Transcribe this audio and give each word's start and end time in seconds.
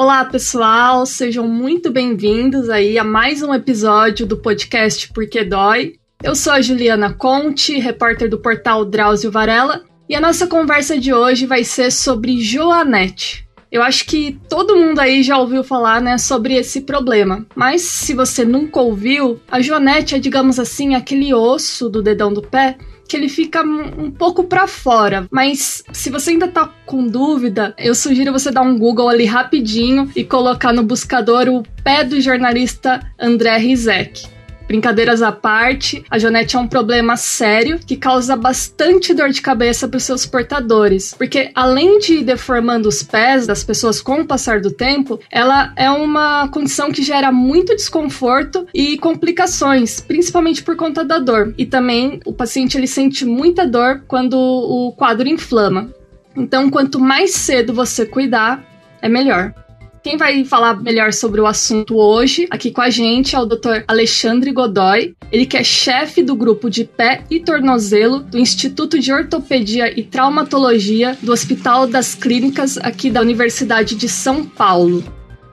Olá, 0.00 0.24
pessoal, 0.24 1.04
sejam 1.04 1.48
muito 1.48 1.90
bem-vindos 1.90 2.70
aí 2.70 2.96
a 2.96 3.02
mais 3.02 3.42
um 3.42 3.52
episódio 3.52 4.24
do 4.24 4.36
podcast 4.36 5.12
Porque 5.12 5.42
Dói. 5.42 5.94
Eu 6.22 6.36
sou 6.36 6.52
a 6.52 6.62
Juliana 6.62 7.12
Conte, 7.12 7.80
repórter 7.80 8.30
do 8.30 8.38
portal 8.38 8.84
Drauzio 8.84 9.28
Varela, 9.28 9.82
e 10.08 10.14
a 10.14 10.20
nossa 10.20 10.46
conversa 10.46 10.96
de 10.96 11.12
hoje 11.12 11.46
vai 11.46 11.64
ser 11.64 11.90
sobre 11.90 12.40
Joanete. 12.40 13.44
Eu 13.72 13.82
acho 13.82 14.06
que 14.06 14.38
todo 14.48 14.76
mundo 14.76 15.00
aí 15.00 15.20
já 15.24 15.36
ouviu 15.36 15.64
falar, 15.64 16.00
né, 16.00 16.16
sobre 16.16 16.54
esse 16.54 16.82
problema. 16.82 17.44
Mas 17.56 17.82
se 17.82 18.14
você 18.14 18.44
nunca 18.44 18.80
ouviu, 18.80 19.40
a 19.50 19.60
Joanete 19.60 20.14
é, 20.14 20.20
digamos 20.20 20.60
assim, 20.60 20.94
aquele 20.94 21.34
osso 21.34 21.88
do 21.88 22.00
dedão 22.00 22.32
do 22.32 22.40
pé 22.40 22.78
que 23.08 23.16
ele 23.16 23.28
fica 23.28 23.62
um 23.62 24.10
pouco 24.10 24.44
para 24.44 24.66
fora. 24.66 25.26
Mas 25.30 25.82
se 25.92 26.10
você 26.10 26.30
ainda 26.30 26.46
tá 26.46 26.70
com 26.84 27.06
dúvida, 27.06 27.74
eu 27.78 27.94
sugiro 27.94 28.32
você 28.32 28.50
dar 28.50 28.62
um 28.62 28.78
Google 28.78 29.08
ali 29.08 29.24
rapidinho 29.24 30.10
e 30.14 30.22
colocar 30.22 30.72
no 30.72 30.82
buscador 30.82 31.48
o 31.48 31.62
pé 31.82 32.04
do 32.04 32.20
jornalista 32.20 33.00
André 33.18 33.56
Rizek. 33.56 34.37
Brincadeiras 34.68 35.22
à 35.22 35.32
parte, 35.32 36.04
a 36.10 36.18
Jonete 36.18 36.54
é 36.54 36.58
um 36.58 36.68
problema 36.68 37.16
sério 37.16 37.80
que 37.84 37.96
causa 37.96 38.36
bastante 38.36 39.14
dor 39.14 39.30
de 39.30 39.40
cabeça 39.40 39.88
para 39.88 39.96
os 39.96 40.02
seus 40.02 40.26
portadores, 40.26 41.14
porque 41.14 41.50
além 41.54 41.98
de 41.98 42.16
ir 42.16 42.24
deformando 42.24 42.86
os 42.86 43.02
pés 43.02 43.46
das 43.46 43.64
pessoas 43.64 44.02
com 44.02 44.20
o 44.20 44.26
passar 44.26 44.60
do 44.60 44.70
tempo, 44.70 45.18
ela 45.30 45.72
é 45.74 45.90
uma 45.90 46.48
condição 46.48 46.92
que 46.92 47.02
gera 47.02 47.32
muito 47.32 47.74
desconforto 47.74 48.66
e 48.74 48.98
complicações, 48.98 50.00
principalmente 50.00 50.62
por 50.62 50.76
conta 50.76 51.02
da 51.02 51.18
dor. 51.18 51.54
E 51.56 51.64
também 51.64 52.20
o 52.26 52.32
paciente 52.34 52.76
ele 52.76 52.86
sente 52.86 53.24
muita 53.24 53.66
dor 53.66 54.02
quando 54.06 54.38
o 54.38 54.92
quadro 54.92 55.26
inflama. 55.26 55.88
Então, 56.36 56.68
quanto 56.68 57.00
mais 57.00 57.30
cedo 57.32 57.72
você 57.72 58.04
cuidar, 58.04 58.62
é 59.00 59.08
melhor. 59.08 59.54
Quem 60.02 60.16
vai 60.16 60.44
falar 60.44 60.80
melhor 60.80 61.12
sobre 61.12 61.40
o 61.40 61.46
assunto 61.46 61.96
hoje, 61.96 62.46
aqui 62.50 62.70
com 62.70 62.80
a 62.80 62.88
gente, 62.88 63.34
é 63.34 63.40
o 63.40 63.44
Dr. 63.44 63.82
Alexandre 63.86 64.52
Godoy. 64.52 65.14
Ele 65.30 65.44
que 65.44 65.56
é 65.56 65.64
chefe 65.64 66.22
do 66.22 66.36
grupo 66.36 66.70
de 66.70 66.84
pé 66.84 67.24
e 67.30 67.40
tornozelo 67.40 68.20
do 68.20 68.38
Instituto 68.38 68.98
de 68.98 69.12
Ortopedia 69.12 69.98
e 69.98 70.04
Traumatologia 70.04 71.18
do 71.20 71.32
Hospital 71.32 71.86
das 71.86 72.14
Clínicas 72.14 72.78
aqui 72.78 73.10
da 73.10 73.20
Universidade 73.20 73.96
de 73.96 74.08
São 74.08 74.44
Paulo. 74.44 75.02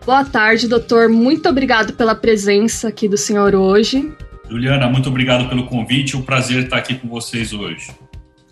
Boa 0.06 0.24
tarde, 0.24 0.68
doutor. 0.68 1.10
Muito 1.10 1.50
obrigado 1.50 1.94
pela 1.94 2.14
presença 2.14 2.90
aqui 2.90 3.08
do 3.08 3.18
senhor 3.18 3.56
hoje. 3.56 4.14
Juliana, 4.48 4.88
muito 4.88 5.10
obrigado 5.10 5.50
pelo 5.50 5.66
convite. 5.66 6.16
É 6.16 6.18
um 6.20 6.22
prazer 6.22 6.66
estar 6.66 6.78
aqui 6.78 6.94
com 6.94 7.08
vocês 7.08 7.52
hoje. 7.52 7.88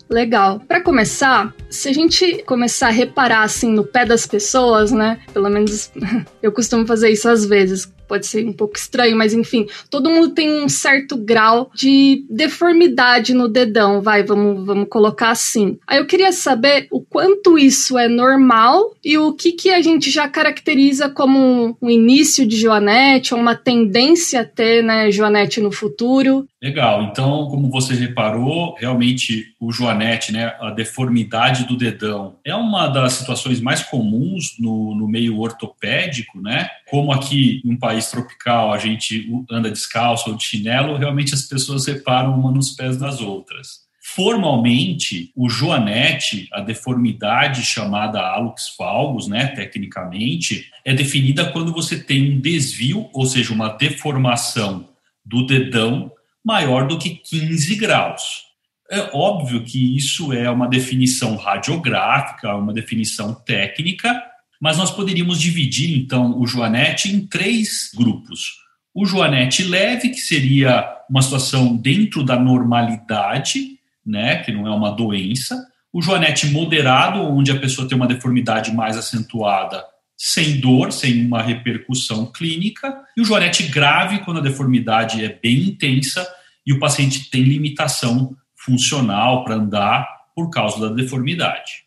Legal. 0.08 0.60
Para 0.60 0.80
começar, 0.80 1.54
se 1.70 1.88
a 1.88 1.92
gente 1.92 2.42
começar 2.44 2.88
a 2.88 2.90
reparar 2.90 3.42
assim 3.42 3.70
no 3.70 3.84
pé 3.84 4.04
das 4.04 4.26
pessoas, 4.26 4.92
né? 4.92 5.20
Pelo 5.32 5.48
menos 5.48 5.90
eu 6.42 6.52
costumo 6.52 6.86
fazer 6.86 7.10
isso 7.10 7.28
às 7.28 7.44
vezes 7.44 7.92
pode 8.06 8.26
ser 8.26 8.46
um 8.46 8.52
pouco 8.52 8.76
estranho, 8.76 9.16
mas 9.16 9.32
enfim, 9.32 9.66
todo 9.90 10.10
mundo 10.10 10.30
tem 10.30 10.62
um 10.62 10.68
certo 10.68 11.16
grau 11.16 11.70
de 11.74 12.24
deformidade 12.30 13.34
no 13.34 13.48
dedão, 13.48 14.00
vai, 14.00 14.22
vamos, 14.22 14.64
vamos 14.64 14.88
colocar 14.88 15.30
assim. 15.30 15.78
Aí 15.86 15.98
eu 15.98 16.06
queria 16.06 16.32
saber 16.32 16.86
o 16.90 17.00
quanto 17.00 17.58
isso 17.58 17.98
é 17.98 18.08
normal 18.08 18.94
e 19.04 19.18
o 19.18 19.32
que, 19.32 19.52
que 19.52 19.70
a 19.70 19.82
gente 19.82 20.10
já 20.10 20.28
caracteriza 20.28 21.08
como 21.08 21.76
um 21.80 21.90
início 21.90 22.46
de 22.46 22.56
Joanete 22.56 23.34
ou 23.34 23.40
uma 23.40 23.54
tendência 23.54 24.40
a 24.40 24.44
ter, 24.44 24.82
né, 24.82 25.10
Joanete 25.10 25.60
no 25.60 25.72
futuro. 25.72 26.46
Legal, 26.62 27.02
então, 27.02 27.48
como 27.48 27.70
você 27.70 27.94
reparou, 27.94 28.74
realmente 28.78 29.53
o 29.64 29.72
Joanete, 29.72 30.32
né, 30.32 30.54
a 30.60 30.70
deformidade 30.70 31.64
do 31.64 31.76
dedão, 31.76 32.36
é 32.44 32.54
uma 32.54 32.86
das 32.88 33.14
situações 33.14 33.60
mais 33.60 33.82
comuns 33.82 34.56
no, 34.58 34.94
no 34.94 35.08
meio 35.08 35.40
ortopédico, 35.40 36.40
né? 36.40 36.68
Como 36.88 37.12
aqui 37.12 37.62
em 37.64 37.72
um 37.72 37.78
país 37.78 38.10
tropical 38.10 38.72
a 38.72 38.78
gente 38.78 39.30
anda 39.50 39.70
descalço 39.70 40.30
ou 40.30 40.36
de 40.36 40.44
chinelo, 40.44 40.96
realmente 40.96 41.34
as 41.34 41.42
pessoas 41.42 41.86
reparam 41.86 42.38
uma 42.38 42.52
nos 42.52 42.70
pés 42.70 42.96
das 42.96 43.20
outras. 43.20 43.84
Formalmente, 44.02 45.32
o 45.34 45.48
joanete, 45.48 46.48
a 46.52 46.60
deformidade 46.60 47.62
chamada 47.62 48.20
hallux 48.20 48.74
valgus, 48.78 49.26
né, 49.26 49.46
tecnicamente, 49.48 50.70
é 50.84 50.92
definida 50.92 51.50
quando 51.50 51.72
você 51.72 51.98
tem 51.98 52.34
um 52.34 52.40
desvio, 52.40 53.08
ou 53.12 53.24
seja, 53.24 53.52
uma 53.52 53.70
deformação 53.70 54.88
do 55.24 55.46
dedão 55.46 56.12
maior 56.44 56.86
do 56.86 56.98
que 56.98 57.10
15 57.10 57.74
graus. 57.76 58.53
É 58.90 59.10
óbvio 59.12 59.64
que 59.64 59.96
isso 59.96 60.32
é 60.32 60.50
uma 60.50 60.68
definição 60.68 61.36
radiográfica, 61.36 62.54
uma 62.54 62.72
definição 62.72 63.34
técnica, 63.34 64.22
mas 64.60 64.76
nós 64.76 64.90
poderíamos 64.90 65.40
dividir, 65.40 65.98
então, 65.98 66.38
o 66.38 66.46
Joanete 66.46 67.10
em 67.10 67.26
três 67.26 67.90
grupos. 67.94 68.62
O 68.94 69.04
Joanete 69.04 69.64
leve, 69.64 70.10
que 70.10 70.20
seria 70.20 70.96
uma 71.10 71.22
situação 71.22 71.76
dentro 71.76 72.22
da 72.22 72.38
normalidade, 72.38 73.78
né, 74.06 74.36
que 74.36 74.52
não 74.52 74.66
é 74.66 74.70
uma 74.70 74.90
doença. 74.90 75.66
O 75.92 76.00
Joanete 76.00 76.46
moderado, 76.48 77.20
onde 77.20 77.50
a 77.50 77.58
pessoa 77.58 77.88
tem 77.88 77.96
uma 77.96 78.06
deformidade 78.06 78.72
mais 78.72 78.96
acentuada, 78.96 79.84
sem 80.16 80.60
dor, 80.60 80.92
sem 80.92 81.26
uma 81.26 81.42
repercussão 81.42 82.30
clínica. 82.30 82.96
E 83.16 83.20
o 83.20 83.24
Joanete 83.24 83.64
grave, 83.64 84.20
quando 84.20 84.38
a 84.38 84.42
deformidade 84.42 85.24
é 85.24 85.28
bem 85.28 85.64
intensa 85.64 86.26
e 86.66 86.72
o 86.72 86.78
paciente 86.78 87.30
tem 87.30 87.42
limitação 87.42 88.36
funcional 88.64 89.44
para 89.44 89.56
andar 89.56 90.06
por 90.34 90.50
causa 90.50 90.88
da 90.88 90.94
deformidade. 90.94 91.84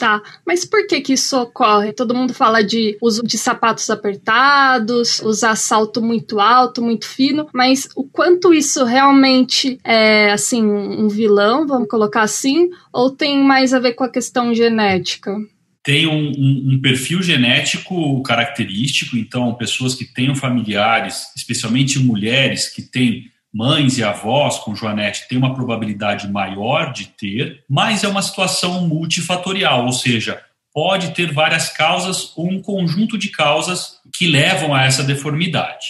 Tá, 0.00 0.22
mas 0.46 0.64
por 0.64 0.86
que 0.86 1.02
que 1.02 1.12
isso 1.12 1.38
ocorre? 1.38 1.92
Todo 1.92 2.14
mundo 2.14 2.32
fala 2.32 2.64
de 2.64 2.96
uso 3.02 3.22
de 3.22 3.36
sapatos 3.36 3.90
apertados, 3.90 5.20
usar 5.20 5.54
salto 5.56 6.00
muito 6.00 6.40
alto, 6.40 6.80
muito 6.80 7.06
fino, 7.06 7.46
mas 7.52 7.86
o 7.94 8.04
quanto 8.04 8.54
isso 8.54 8.82
realmente 8.84 9.78
é, 9.84 10.32
assim, 10.32 10.64
um 10.64 11.06
vilão, 11.06 11.66
vamos 11.66 11.86
colocar 11.86 12.22
assim, 12.22 12.70
ou 12.90 13.10
tem 13.10 13.42
mais 13.44 13.74
a 13.74 13.78
ver 13.78 13.92
com 13.92 14.02
a 14.02 14.10
questão 14.10 14.54
genética? 14.54 15.36
tem 15.82 16.06
um, 16.06 16.30
um, 16.30 16.74
um, 16.74 16.80
perfil 16.80 17.22
genético 17.22 18.22
característico, 18.22 19.16
então 19.16 19.54
pessoas 19.54 19.94
que 19.94 20.04
tenham 20.04 20.34
familiares, 20.34 21.24
especialmente 21.34 21.98
mulheres 21.98 22.68
que 22.68 22.82
têm 22.82 23.24
mães 23.52 23.98
e 23.98 24.04
avós 24.04 24.58
com 24.58 24.74
Joanete 24.74 25.26
têm 25.28 25.38
uma 25.38 25.54
probabilidade 25.54 26.28
maior 26.28 26.92
de 26.92 27.06
ter, 27.06 27.64
mas 27.68 28.04
é 28.04 28.08
uma 28.08 28.22
situação 28.22 28.86
multifatorial, 28.86 29.86
ou 29.86 29.92
seja, 29.92 30.40
pode 30.72 31.12
ter 31.14 31.32
várias 31.32 31.68
causas 31.68 32.32
ou 32.36 32.48
um 32.48 32.62
conjunto 32.62 33.18
de 33.18 33.28
causas 33.28 34.00
que 34.12 34.26
levam 34.26 34.74
a 34.74 34.84
essa 34.84 35.02
deformidade. 35.02 35.86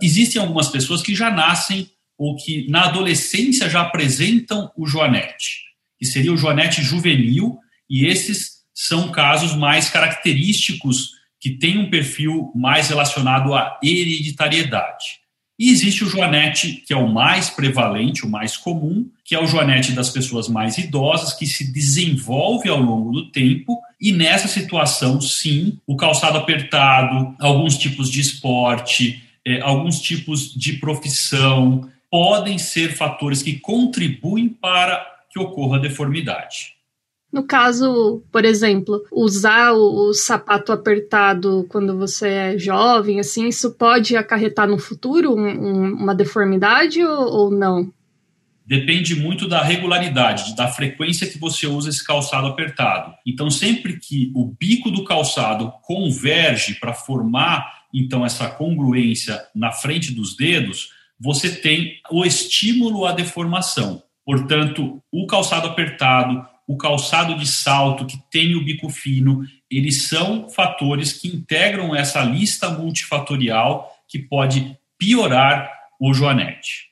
Existem 0.00 0.40
algumas 0.40 0.68
pessoas 0.68 1.02
que 1.02 1.14
já 1.14 1.30
nascem 1.30 1.90
ou 2.18 2.36
que 2.36 2.68
na 2.70 2.84
adolescência 2.84 3.68
já 3.68 3.82
apresentam 3.82 4.70
o 4.76 4.86
Joanete, 4.86 5.62
que 5.98 6.06
seria 6.06 6.32
o 6.32 6.36
Joanete 6.36 6.82
juvenil, 6.82 7.58
e 7.88 8.06
esses 8.06 8.62
são 8.74 9.10
casos 9.10 9.54
mais 9.54 9.90
característicos 9.90 11.10
que 11.40 11.50
têm 11.50 11.78
um 11.78 11.90
perfil 11.90 12.52
mais 12.54 12.88
relacionado 12.88 13.52
à 13.52 13.78
hereditariedade. 13.82 15.21
E 15.62 15.70
existe 15.70 16.02
o 16.02 16.08
joanete, 16.08 16.82
que 16.84 16.92
é 16.92 16.96
o 16.96 17.08
mais 17.08 17.48
prevalente, 17.48 18.26
o 18.26 18.28
mais 18.28 18.56
comum, 18.56 19.08
que 19.24 19.32
é 19.32 19.40
o 19.40 19.46
joanete 19.46 19.92
das 19.92 20.10
pessoas 20.10 20.48
mais 20.48 20.76
idosas, 20.76 21.34
que 21.34 21.46
se 21.46 21.72
desenvolve 21.72 22.68
ao 22.68 22.80
longo 22.80 23.12
do 23.12 23.30
tempo. 23.30 23.80
E 24.00 24.10
nessa 24.10 24.48
situação, 24.48 25.20
sim, 25.20 25.78
o 25.86 25.94
calçado 25.96 26.36
apertado, 26.36 27.36
alguns 27.38 27.78
tipos 27.78 28.10
de 28.10 28.20
esporte, 28.20 29.22
eh, 29.46 29.60
alguns 29.60 30.00
tipos 30.00 30.52
de 30.52 30.72
profissão 30.78 31.88
podem 32.10 32.58
ser 32.58 32.96
fatores 32.96 33.40
que 33.40 33.60
contribuem 33.60 34.48
para 34.48 35.00
que 35.30 35.38
ocorra 35.38 35.78
deformidade. 35.78 36.74
No 37.32 37.42
caso, 37.42 38.22
por 38.30 38.44
exemplo, 38.44 39.02
usar 39.10 39.72
o, 39.72 40.12
sapato 40.12 40.70
apertado 40.70 41.64
quando 41.70 41.96
você 41.96 42.28
é 42.28 42.58
jovem, 42.58 43.18
assim, 43.18 43.48
isso 43.48 43.72
pode 43.72 44.14
acarretar 44.16 44.68
no 44.68 44.78
futuro 44.78 45.34
um, 45.34 45.46
um, 45.46 45.92
uma 45.94 46.14
deformidade 46.14 47.02
ou, 47.02 47.32
ou, 47.32 47.50
não? 47.50 47.90
Depende 48.66 49.16
muito 49.16 49.48
da 49.48 49.62
regularidade, 49.62 50.54
da 50.54 50.68
frequência 50.68 51.26
que 51.26 51.38
você 51.38 51.66
usa 51.66 51.88
esse 51.88 52.04
calçado 52.04 52.46
apertado. 52.46 53.14
Então, 53.26 53.50
sempre 53.50 53.98
que 53.98 54.30
o 54.34 54.44
bico 54.44 54.90
do 54.90 55.02
calçado 55.02 55.72
converge 55.82 56.74
para 56.74 56.92
formar 56.92 57.82
então 57.94 58.24
essa 58.24 58.48
congruência 58.48 59.42
na 59.54 59.72
frente 59.72 60.14
dos 60.14 60.36
dedos, 60.36 60.90
você 61.18 61.50
tem 61.50 61.94
o 62.10 62.24
estímulo 62.24 63.06
à 63.06 63.12
deformação. 63.12 64.02
Portanto, 64.24 65.02
o 65.10 65.26
calçado 65.26 65.68
apertado, 65.68 66.46
o 66.72 66.76
calçado 66.78 67.36
de 67.36 67.46
salto, 67.46 68.06
que 68.06 68.18
tem 68.30 68.54
o 68.54 68.64
bico 68.64 68.88
fino, 68.88 69.42
eles 69.70 70.08
são 70.08 70.48
fatores 70.48 71.12
que 71.12 71.28
integram 71.28 71.94
essa 71.94 72.22
lista 72.22 72.70
multifatorial 72.70 73.90
que 74.08 74.18
pode 74.18 74.76
piorar 74.98 75.70
o 76.00 76.14
joanete. 76.14 76.90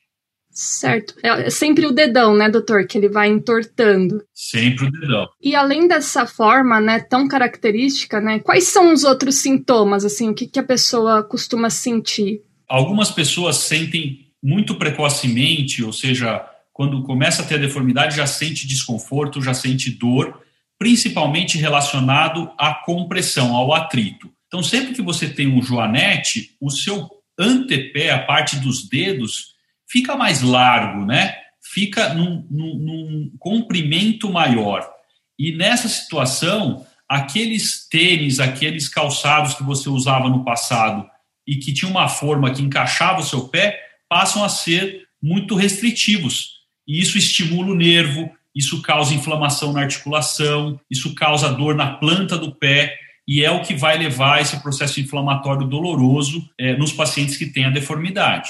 Certo. 0.53 1.15
É 1.23 1.49
sempre 1.49 1.87
o 1.87 1.93
dedão, 1.93 2.37
né, 2.37 2.51
doutor, 2.51 2.87
que 2.87 2.99
ele 2.99 3.09
vai 3.09 3.29
entortando. 3.29 4.23
Sempre 4.35 4.87
o 4.87 4.93
dedão. 4.93 5.29
E 5.41 5.55
além 5.55 5.89
dessa 5.89 6.27
forma, 6.27 6.79
né, 6.79 7.01
tão 7.01 7.27
característica, 7.27 8.21
né, 8.21 8.41
quais 8.41 8.65
são 8.65 8.93
os 8.93 9.05
outros 9.05 9.37
sintomas, 9.37 10.05
assim, 10.05 10.29
o 10.29 10.35
que, 10.35 10.47
que 10.47 10.59
a 10.59 10.65
pessoa 10.65 11.23
costuma 11.23 11.71
sentir? 11.71 12.43
Algumas 12.69 13.11
pessoas 13.11 13.57
sentem 13.57 14.27
muito 14.43 14.75
precocemente, 14.75 15.83
ou 15.83 15.93
seja, 15.93 16.45
quando 16.81 17.03
começa 17.03 17.43
a 17.43 17.45
ter 17.45 17.57
a 17.57 17.59
deformidade, 17.59 18.17
já 18.17 18.27
sente 18.27 18.67
desconforto, 18.67 19.43
já 19.43 19.53
sente 19.53 19.91
dor, 19.91 20.41
principalmente 20.79 21.59
relacionado 21.59 22.51
à 22.57 22.73
compressão, 22.73 23.55
ao 23.55 23.75
atrito. 23.75 24.33
Então, 24.47 24.63
sempre 24.63 24.95
que 24.95 25.03
você 25.03 25.29
tem 25.29 25.47
um 25.47 25.61
joanete, 25.61 26.57
o 26.59 26.71
seu 26.71 27.07
antepé, 27.39 28.11
a 28.11 28.21
parte 28.21 28.57
dos 28.57 28.89
dedos, 28.89 29.49
fica 29.87 30.17
mais 30.17 30.41
largo, 30.41 31.05
né? 31.05 31.35
Fica 31.63 32.15
num, 32.15 32.47
num, 32.51 32.79
num 32.79 33.33
comprimento 33.39 34.33
maior. 34.33 34.91
E 35.39 35.55
nessa 35.55 35.87
situação, 35.87 36.87
aqueles 37.07 37.87
tênis, 37.91 38.41
aqueles 38.41 38.89
calçados 38.89 39.53
que 39.53 39.63
você 39.63 39.91
usava 39.91 40.31
no 40.31 40.47
passado 40.47 41.07
e 41.47 41.57
que 41.57 41.75
tinha 41.75 41.91
uma 41.91 42.09
forma 42.09 42.55
que 42.55 42.63
encaixava 42.63 43.21
o 43.21 43.27
seu 43.27 43.49
pé, 43.49 43.79
passam 44.09 44.43
a 44.43 44.49
ser 44.49 45.07
muito 45.23 45.55
restritivos. 45.55 46.60
E 46.87 47.01
isso 47.01 47.19
estimula 47.19 47.73
o 47.73 47.75
nervo, 47.75 48.31
isso 48.55 48.83
causa 48.83 49.15
inflamação 49.15 49.73
na 49.73 49.83
articulação, 49.83 50.81
isso 50.91 51.15
causa 51.15 51.53
dor 51.53 51.75
na 51.75 51.95
planta 51.95 52.37
do 52.37 52.55
pé, 52.55 52.97
e 53.27 53.45
é 53.45 53.51
o 53.51 53.63
que 53.63 53.75
vai 53.75 53.97
levar 53.97 54.41
esse 54.41 54.61
processo 54.61 55.01
inflamatório 55.01 55.67
doloroso 55.67 56.49
é, 56.59 56.77
nos 56.77 56.93
pacientes 56.93 57.37
que 57.37 57.47
têm 57.47 57.65
a 57.65 57.71
deformidade. 57.71 58.49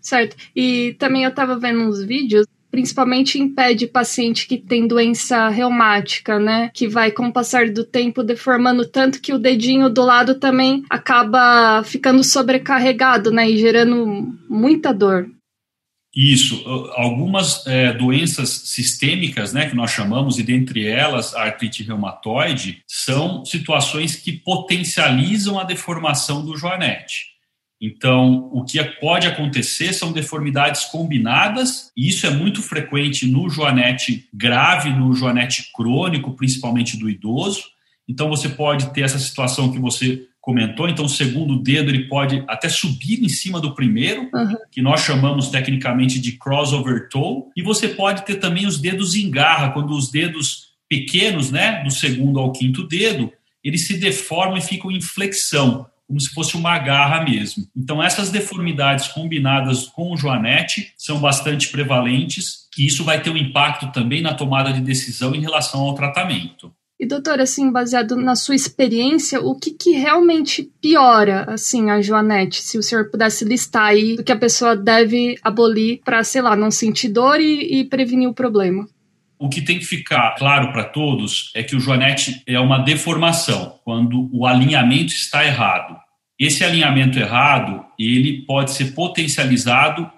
Certo. 0.00 0.36
E 0.56 0.96
também 0.98 1.24
eu 1.24 1.30
estava 1.30 1.58
vendo 1.58 1.80
uns 1.80 2.02
vídeos 2.02 2.46
principalmente 2.70 3.38
impede 3.38 3.86
paciente 3.86 4.46
que 4.46 4.56
tem 4.56 4.86
doença 4.86 5.48
reumática, 5.48 6.38
né? 6.38 6.70
Que 6.72 6.86
vai, 6.86 7.10
com 7.10 7.26
o 7.26 7.32
passar 7.32 7.68
do 7.68 7.84
tempo, 7.84 8.22
deformando 8.22 8.86
tanto 8.86 9.20
que 9.20 9.32
o 9.32 9.38
dedinho 9.38 9.90
do 9.90 10.02
lado 10.02 10.36
também 10.36 10.84
acaba 10.88 11.82
ficando 11.82 12.22
sobrecarregado, 12.22 13.30
né? 13.30 13.50
E 13.50 13.56
gerando 13.56 14.32
muita 14.48 14.94
dor. 14.94 15.28
Isso. 16.14 16.64
Algumas 16.96 17.64
é, 17.66 17.92
doenças 17.92 18.50
sistêmicas, 18.50 19.52
né, 19.52 19.68
que 19.68 19.76
nós 19.76 19.92
chamamos, 19.92 20.38
e 20.38 20.42
dentre 20.42 20.86
elas 20.86 21.34
a 21.34 21.42
artrite 21.44 21.84
reumatoide, 21.84 22.82
são 22.86 23.44
situações 23.44 24.16
que 24.16 24.32
potencializam 24.32 25.58
a 25.58 25.64
deformação 25.64 26.44
do 26.44 26.56
joanete. 26.56 27.30
Então, 27.80 28.50
o 28.52 28.62
que 28.62 28.82
pode 29.00 29.26
acontecer 29.26 29.94
são 29.94 30.12
deformidades 30.12 30.84
combinadas, 30.86 31.90
e 31.96 32.08
isso 32.08 32.26
é 32.26 32.30
muito 32.30 32.60
frequente 32.60 33.26
no 33.26 33.48
joanete 33.48 34.28
grave, 34.34 34.90
no 34.90 35.14
joanete 35.14 35.70
crônico, 35.72 36.36
principalmente 36.36 36.98
do 36.98 37.08
idoso. 37.08 37.62
Então, 38.06 38.28
você 38.28 38.48
pode 38.50 38.92
ter 38.92 39.02
essa 39.02 39.18
situação 39.18 39.72
que 39.72 39.78
você 39.78 40.26
comentou. 40.40 40.88
Então, 40.88 41.04
o 41.04 41.08
segundo 41.08 41.58
dedo 41.58 41.90
ele 41.90 42.08
pode 42.08 42.42
até 42.48 42.68
subir 42.68 43.22
em 43.22 43.28
cima 43.28 43.60
do 43.60 43.74
primeiro, 43.74 44.22
uhum. 44.32 44.56
que 44.70 44.80
nós 44.80 45.00
chamamos 45.00 45.48
tecnicamente 45.48 46.18
de 46.18 46.32
crossover 46.32 47.08
toe. 47.08 47.44
E 47.56 47.62
você 47.62 47.88
pode 47.88 48.24
ter 48.24 48.36
também 48.36 48.66
os 48.66 48.78
dedos 48.78 49.14
em 49.14 49.30
garra, 49.30 49.70
quando 49.70 49.90
os 49.90 50.10
dedos 50.10 50.70
pequenos, 50.88 51.50
né, 51.50 51.82
do 51.84 51.90
segundo 51.90 52.40
ao 52.40 52.52
quinto 52.52 52.86
dedo, 52.86 53.32
eles 53.62 53.86
se 53.86 53.98
deformam 53.98 54.56
e 54.56 54.62
ficam 54.62 54.90
em 54.90 55.00
flexão 55.00 55.86
como 56.10 56.20
se 56.20 56.30
fosse 56.30 56.56
uma 56.56 56.76
garra 56.76 57.22
mesmo. 57.22 57.68
Então, 57.76 58.02
essas 58.02 58.30
deformidades 58.30 59.06
combinadas 59.06 59.86
com 59.86 60.12
o 60.12 60.16
joanete 60.16 60.92
são 60.98 61.20
bastante 61.20 61.68
prevalentes 61.68 62.68
e 62.76 62.84
isso 62.84 63.04
vai 63.04 63.22
ter 63.22 63.30
um 63.30 63.36
impacto 63.36 63.92
também 63.92 64.20
na 64.20 64.34
tomada 64.34 64.72
de 64.72 64.80
decisão 64.80 65.36
em 65.36 65.40
relação 65.40 65.82
ao 65.82 65.94
tratamento. 65.94 66.74
E 67.00 67.06
doutor, 67.06 67.40
assim, 67.40 67.72
baseado 67.72 68.14
na 68.14 68.36
sua 68.36 68.54
experiência, 68.54 69.40
o 69.40 69.54
que, 69.58 69.70
que 69.70 69.92
realmente 69.92 70.70
piora, 70.82 71.44
assim, 71.48 71.88
a 71.88 72.02
Joanete? 72.02 72.60
Se 72.60 72.76
o 72.76 72.82
senhor 72.82 73.10
pudesse 73.10 73.42
listar 73.42 73.86
aí 73.86 74.16
o 74.16 74.22
que 74.22 74.30
a 74.30 74.38
pessoa 74.38 74.76
deve 74.76 75.36
abolir 75.42 76.02
para, 76.04 76.22
sei 76.22 76.42
lá, 76.42 76.54
não 76.54 76.70
sentir 76.70 77.08
dor 77.08 77.40
e, 77.40 77.80
e 77.80 77.84
prevenir 77.86 78.28
o 78.28 78.34
problema. 78.34 78.86
O 79.38 79.48
que 79.48 79.62
tem 79.62 79.78
que 79.78 79.86
ficar 79.86 80.34
claro 80.36 80.70
para 80.72 80.84
todos 80.84 81.50
é 81.54 81.62
que 81.62 81.74
o 81.74 81.80
joanete 81.80 82.42
é 82.46 82.60
uma 82.60 82.80
deformação, 82.80 83.80
quando 83.82 84.28
o 84.30 84.44
alinhamento 84.44 85.14
está 85.14 85.42
errado. 85.42 85.96
Esse 86.38 86.62
alinhamento 86.62 87.18
errado, 87.18 87.82
ele 87.98 88.44
pode 88.44 88.72
ser 88.72 88.92
potencializado 88.92 90.10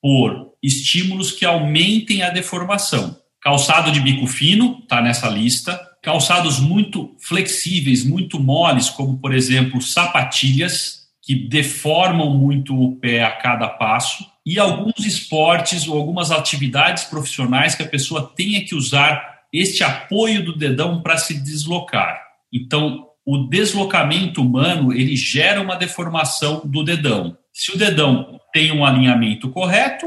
por 0.00 0.52
estímulos 0.62 1.32
que 1.32 1.44
aumentem 1.44 2.22
a 2.22 2.30
deformação. 2.30 3.16
Calçado 3.42 3.90
de 3.90 4.00
bico 4.00 4.28
fino 4.28 4.78
está 4.80 5.02
nessa 5.02 5.28
lista. 5.28 5.87
Calçados 6.02 6.60
muito 6.60 7.14
flexíveis, 7.20 8.04
muito 8.04 8.38
moles, 8.38 8.88
como 8.88 9.18
por 9.18 9.34
exemplo 9.34 9.80
sapatilhas, 9.82 10.98
que 11.22 11.34
deformam 11.34 12.30
muito 12.30 12.74
o 12.74 12.96
pé 12.96 13.22
a 13.22 13.30
cada 13.30 13.68
passo 13.68 14.24
e 14.46 14.58
alguns 14.58 15.04
esportes 15.04 15.86
ou 15.86 15.98
algumas 15.98 16.30
atividades 16.30 17.04
profissionais 17.04 17.74
que 17.74 17.82
a 17.82 17.88
pessoa 17.88 18.32
tenha 18.34 18.64
que 18.64 18.74
usar 18.74 19.40
este 19.52 19.84
apoio 19.84 20.42
do 20.42 20.56
dedão 20.56 21.02
para 21.02 21.18
se 21.18 21.34
deslocar. 21.34 22.18
Então, 22.50 23.08
o 23.26 23.46
deslocamento 23.46 24.40
humano 24.40 24.90
ele 24.90 25.14
gera 25.16 25.60
uma 25.60 25.76
deformação 25.76 26.62
do 26.64 26.82
dedão. 26.82 27.36
Se 27.52 27.72
o 27.72 27.76
dedão 27.76 28.40
tem 28.54 28.72
um 28.72 28.82
alinhamento 28.82 29.50
correto, 29.50 30.06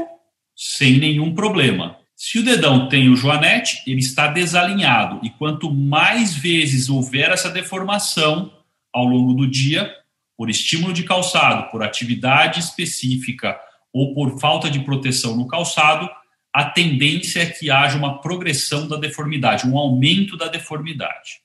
sem 0.56 0.98
nenhum 0.98 1.32
problema. 1.32 2.01
Se 2.24 2.38
o 2.38 2.44
dedão 2.44 2.88
tem 2.88 3.08
o 3.08 3.16
joanete, 3.16 3.82
ele 3.84 3.98
está 3.98 4.28
desalinhado 4.28 5.18
e 5.24 5.30
quanto 5.30 5.68
mais 5.74 6.32
vezes 6.32 6.88
houver 6.88 7.32
essa 7.32 7.50
deformação 7.50 8.52
ao 8.94 9.06
longo 9.06 9.34
do 9.34 9.50
dia, 9.50 9.92
por 10.36 10.48
estímulo 10.48 10.92
de 10.92 11.02
calçado, 11.02 11.68
por 11.72 11.82
atividade 11.82 12.60
específica 12.60 13.58
ou 13.92 14.14
por 14.14 14.38
falta 14.38 14.70
de 14.70 14.78
proteção 14.84 15.36
no 15.36 15.48
calçado, 15.48 16.08
a 16.54 16.64
tendência 16.64 17.40
é 17.40 17.46
que 17.46 17.72
haja 17.72 17.98
uma 17.98 18.20
progressão 18.20 18.86
da 18.86 18.96
deformidade, 18.96 19.66
um 19.66 19.76
aumento 19.76 20.36
da 20.36 20.46
deformidade. 20.46 21.42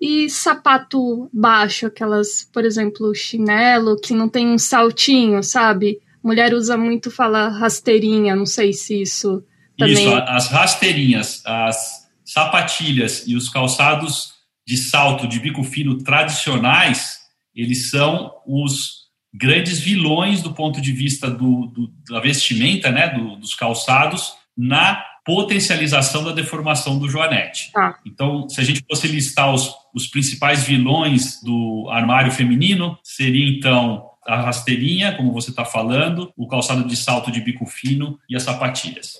E 0.00 0.30
sapato 0.30 1.28
baixo, 1.30 1.84
aquelas, 1.84 2.48
por 2.50 2.64
exemplo, 2.64 3.14
chinelo 3.14 4.00
que 4.00 4.14
não 4.14 4.30
tem 4.30 4.48
um 4.48 4.58
saltinho, 4.58 5.42
sabe? 5.42 6.00
Mulher 6.24 6.54
usa 6.54 6.78
muito, 6.78 7.10
fala 7.10 7.50
rasteirinha, 7.50 8.34
não 8.34 8.46
sei 8.46 8.72
se 8.72 9.02
isso 9.02 9.44
também... 9.76 9.94
Isso, 9.94 10.14
as 10.14 10.48
rasteirinhas, 10.48 11.42
as 11.44 12.08
sapatilhas 12.24 13.26
e 13.26 13.36
os 13.36 13.48
calçados 13.48 14.32
de 14.66 14.76
salto 14.76 15.26
de 15.26 15.40
bico 15.40 15.64
fino 15.64 15.98
tradicionais, 15.98 17.18
eles 17.54 17.90
são 17.90 18.32
os 18.46 19.02
grandes 19.34 19.80
vilões 19.80 20.42
do 20.42 20.52
ponto 20.52 20.80
de 20.80 20.92
vista 20.92 21.30
do, 21.30 21.66
do 21.66 21.92
da 22.08 22.20
vestimenta, 22.20 22.90
né, 22.90 23.08
do, 23.08 23.36
dos 23.36 23.54
calçados, 23.54 24.34
na 24.56 25.02
potencialização 25.24 26.24
da 26.24 26.32
deformação 26.32 26.98
do 26.98 27.08
joanete. 27.08 27.70
Ah. 27.76 27.94
Então, 28.04 28.48
se 28.48 28.60
a 28.60 28.64
gente 28.64 28.84
fosse 28.88 29.06
listar 29.06 29.52
os, 29.52 29.72
os 29.94 30.06
principais 30.06 30.64
vilões 30.64 31.40
do 31.42 31.88
armário 31.90 32.32
feminino, 32.32 32.98
seria 33.02 33.48
então 33.48 34.10
a 34.26 34.40
rasteirinha, 34.40 35.16
como 35.16 35.32
você 35.32 35.50
está 35.50 35.64
falando, 35.64 36.32
o 36.36 36.46
calçado 36.46 36.86
de 36.86 36.96
salto 36.96 37.30
de 37.30 37.40
bico 37.40 37.66
fino 37.66 38.18
e 38.28 38.36
as 38.36 38.42
sapatilhas. 38.42 39.14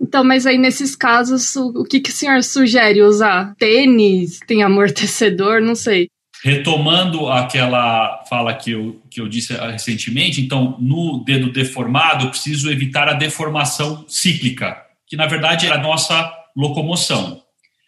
Então, 0.00 0.24
mas 0.24 0.46
aí 0.46 0.58
nesses 0.58 0.94
casos, 0.94 1.54
o, 1.56 1.84
que, 1.84 2.00
que 2.00 2.10
o 2.10 2.12
senhor 2.12 2.42
sugere? 2.42 3.02
Usar 3.02 3.54
tênis, 3.58 4.40
tem 4.46 4.62
amortecedor, 4.62 5.60
não 5.60 5.74
sei 5.74 6.08
retomando 6.44 7.30
aquela 7.30 8.22
fala 8.28 8.52
que 8.52 8.72
eu, 8.72 9.00
que 9.10 9.18
eu 9.18 9.26
disse 9.26 9.54
recentemente, 9.54 10.42
então, 10.42 10.76
no 10.78 11.24
dedo 11.24 11.50
deformado, 11.50 12.26
eu 12.26 12.28
preciso 12.28 12.70
evitar 12.70 13.08
a 13.08 13.14
deformação 13.14 14.04
cíclica, 14.06 14.76
que 15.06 15.16
na 15.16 15.26
verdade 15.26 15.66
é 15.66 15.72
a 15.72 15.78
nossa 15.78 16.30
locomoção. 16.54 17.40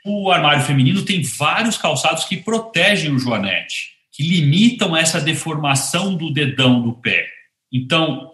O 0.07 0.31
armário 0.31 0.65
feminino 0.65 1.05
tem 1.05 1.23
vários 1.23 1.77
calçados 1.77 2.25
que 2.25 2.39
protegem 2.39 3.13
o 3.13 3.19
joanete, 3.19 3.91
que 4.11 4.23
limitam 4.23 4.97
essa 4.97 5.21
deformação 5.21 6.15
do 6.15 6.33
dedão 6.33 6.81
do 6.81 6.95
pé. 6.95 7.27
Então, 7.71 8.31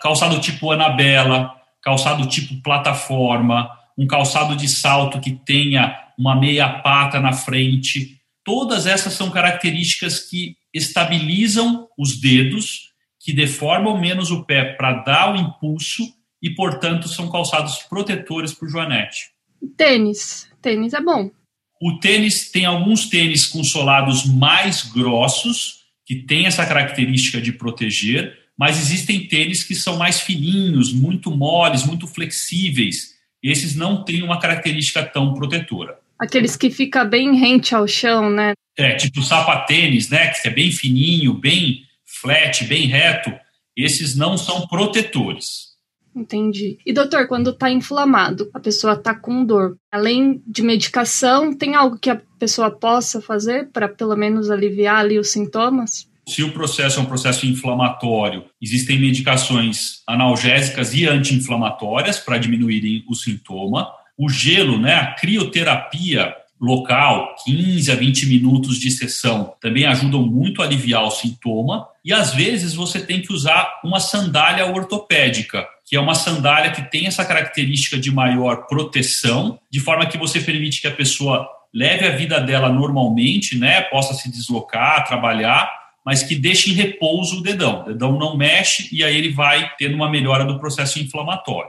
calçado 0.00 0.38
tipo 0.38 0.70
Anabela, 0.70 1.57
calçado 1.88 2.28
tipo 2.28 2.62
plataforma, 2.62 3.70
um 3.96 4.06
calçado 4.06 4.54
de 4.54 4.68
salto 4.68 5.20
que 5.20 5.32
tenha 5.32 5.96
uma 6.18 6.36
meia 6.36 6.68
pata 6.68 7.20
na 7.20 7.32
frente, 7.32 8.18
Todas 8.48 8.86
essas 8.86 9.12
são 9.12 9.30
características 9.30 10.20
que 10.20 10.56
estabilizam 10.72 11.86
os 11.98 12.18
dedos, 12.18 12.94
que 13.20 13.30
deformam 13.30 14.00
menos 14.00 14.30
o 14.30 14.42
pé 14.42 14.72
para 14.72 15.02
dar 15.02 15.34
o 15.34 15.36
impulso 15.36 16.02
e, 16.42 16.48
portanto, 16.54 17.08
são 17.08 17.30
calçados 17.30 17.80
protetores 17.80 18.54
para 18.54 18.66
o 18.66 18.70
joanete. 18.70 19.32
Tênis. 19.76 20.50
Tênis 20.62 20.94
é 20.94 21.00
bom. 21.02 21.30
O 21.78 21.98
tênis 21.98 22.50
tem 22.50 22.64
alguns 22.64 23.10
tênis 23.10 23.44
com 23.44 23.62
solados 23.62 24.24
mais 24.24 24.82
grossos, 24.82 25.84
que 26.06 26.14
tem 26.14 26.46
essa 26.46 26.64
característica 26.64 27.42
de 27.42 27.52
proteger, 27.52 28.34
mas 28.58 28.76
existem 28.76 29.26
tênis 29.28 29.62
que 29.62 29.74
são 29.74 29.96
mais 29.96 30.20
fininhos, 30.20 30.92
muito 30.92 31.30
moles, 31.30 31.84
muito 31.84 32.08
flexíveis. 32.08 33.14
Esses 33.40 33.76
não 33.76 34.04
têm 34.04 34.22
uma 34.22 34.40
característica 34.40 35.04
tão 35.04 35.32
protetora. 35.32 35.96
Aqueles 36.18 36.56
que 36.56 36.68
fica 36.68 37.04
bem 37.04 37.36
rente 37.36 37.72
ao 37.72 37.86
chão, 37.86 38.28
né? 38.28 38.54
É, 38.76 38.94
tipo 38.96 39.22
sapatênis, 39.22 40.10
né? 40.10 40.28
Que 40.28 40.48
é 40.48 40.50
bem 40.50 40.72
fininho, 40.72 41.34
bem 41.34 41.84
flat, 42.04 42.64
bem 42.64 42.86
reto. 42.86 43.32
Esses 43.76 44.16
não 44.16 44.36
são 44.36 44.66
protetores. 44.66 45.68
Entendi. 46.16 46.78
E 46.84 46.92
doutor, 46.92 47.28
quando 47.28 47.50
está 47.50 47.70
inflamado, 47.70 48.50
a 48.52 48.58
pessoa 48.58 48.94
está 48.94 49.14
com 49.14 49.44
dor, 49.44 49.76
além 49.92 50.42
de 50.44 50.62
medicação, 50.62 51.54
tem 51.54 51.76
algo 51.76 51.96
que 51.96 52.10
a 52.10 52.20
pessoa 52.40 52.72
possa 52.72 53.20
fazer 53.20 53.68
para 53.70 53.88
pelo 53.88 54.16
menos 54.16 54.50
aliviar 54.50 54.96
ali 54.96 55.16
os 55.16 55.30
sintomas? 55.30 56.08
Se 56.28 56.42
o 56.44 56.52
processo 56.52 57.00
é 57.00 57.02
um 57.02 57.06
processo 57.06 57.46
inflamatório, 57.46 58.44
existem 58.60 59.00
medicações 59.00 60.02
analgésicas 60.06 60.92
e 60.92 61.06
anti-inflamatórias 61.06 62.18
para 62.18 62.36
diminuírem 62.36 63.02
o 63.08 63.14
sintoma. 63.14 63.90
O 64.14 64.28
gelo, 64.28 64.78
né, 64.78 64.94
a 64.96 65.14
crioterapia 65.14 66.34
local, 66.60 67.34
15 67.46 67.90
a 67.90 67.94
20 67.94 68.26
minutos 68.26 68.78
de 68.78 68.90
sessão, 68.90 69.54
também 69.58 69.86
ajudam 69.86 70.20
muito 70.20 70.60
a 70.60 70.66
aliviar 70.66 71.02
o 71.04 71.10
sintoma. 71.10 71.88
E 72.04 72.12
às 72.12 72.34
vezes 72.34 72.74
você 72.74 73.00
tem 73.00 73.22
que 73.22 73.32
usar 73.32 73.80
uma 73.82 73.98
sandália 73.98 74.66
ortopédica, 74.66 75.66
que 75.86 75.96
é 75.96 76.00
uma 76.00 76.14
sandália 76.14 76.72
que 76.72 76.90
tem 76.90 77.06
essa 77.06 77.24
característica 77.24 77.98
de 77.98 78.10
maior 78.10 78.66
proteção, 78.66 79.58
de 79.70 79.80
forma 79.80 80.04
que 80.04 80.18
você 80.18 80.42
permite 80.42 80.82
que 80.82 80.88
a 80.88 80.94
pessoa 80.94 81.48
leve 81.72 82.06
a 82.06 82.14
vida 82.14 82.38
dela 82.38 82.68
normalmente, 82.68 83.56
né, 83.56 83.80
possa 83.80 84.12
se 84.12 84.30
deslocar, 84.30 85.06
trabalhar, 85.06 85.87
mas 86.08 86.22
que 86.22 86.34
deixe 86.34 86.70
em 86.70 86.74
repouso 86.74 87.40
o 87.40 87.42
dedão. 87.42 87.82
O 87.82 87.84
dedão 87.84 88.18
não 88.18 88.34
mexe 88.34 88.88
e 88.90 89.04
aí 89.04 89.14
ele 89.14 89.28
vai 89.28 89.70
tendo 89.76 89.94
uma 89.94 90.10
melhora 90.10 90.42
do 90.42 90.58
processo 90.58 90.98
inflamatório 90.98 91.68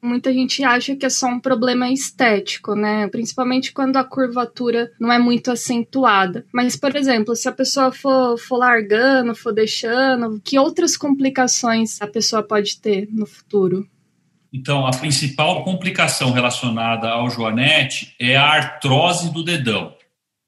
muita 0.00 0.32
gente 0.32 0.62
acha 0.62 0.94
que 0.94 1.06
é 1.06 1.08
só 1.08 1.26
um 1.26 1.40
problema 1.40 1.90
estético, 1.90 2.74
né? 2.74 3.08
Principalmente 3.08 3.72
quando 3.72 3.96
a 3.96 4.04
curvatura 4.04 4.90
não 5.00 5.10
é 5.10 5.18
muito 5.18 5.50
acentuada. 5.50 6.44
Mas, 6.52 6.76
por 6.76 6.94
exemplo, 6.94 7.34
se 7.34 7.48
a 7.48 7.52
pessoa 7.52 7.90
for, 7.90 8.36
for 8.38 8.58
largando, 8.58 9.34
for 9.34 9.52
deixando, 9.52 10.40
que 10.44 10.58
outras 10.58 10.96
complicações 10.96 12.00
a 12.02 12.06
pessoa 12.06 12.42
pode 12.42 12.78
ter 12.80 13.08
no 13.10 13.26
futuro? 13.26 13.88
Então, 14.52 14.86
a 14.86 14.90
principal 14.90 15.64
complicação 15.64 16.30
relacionada 16.30 17.08
ao 17.08 17.28
joanete 17.30 18.14
é 18.20 18.36
a 18.36 18.44
artrose 18.44 19.32
do 19.32 19.42
dedão 19.42 19.93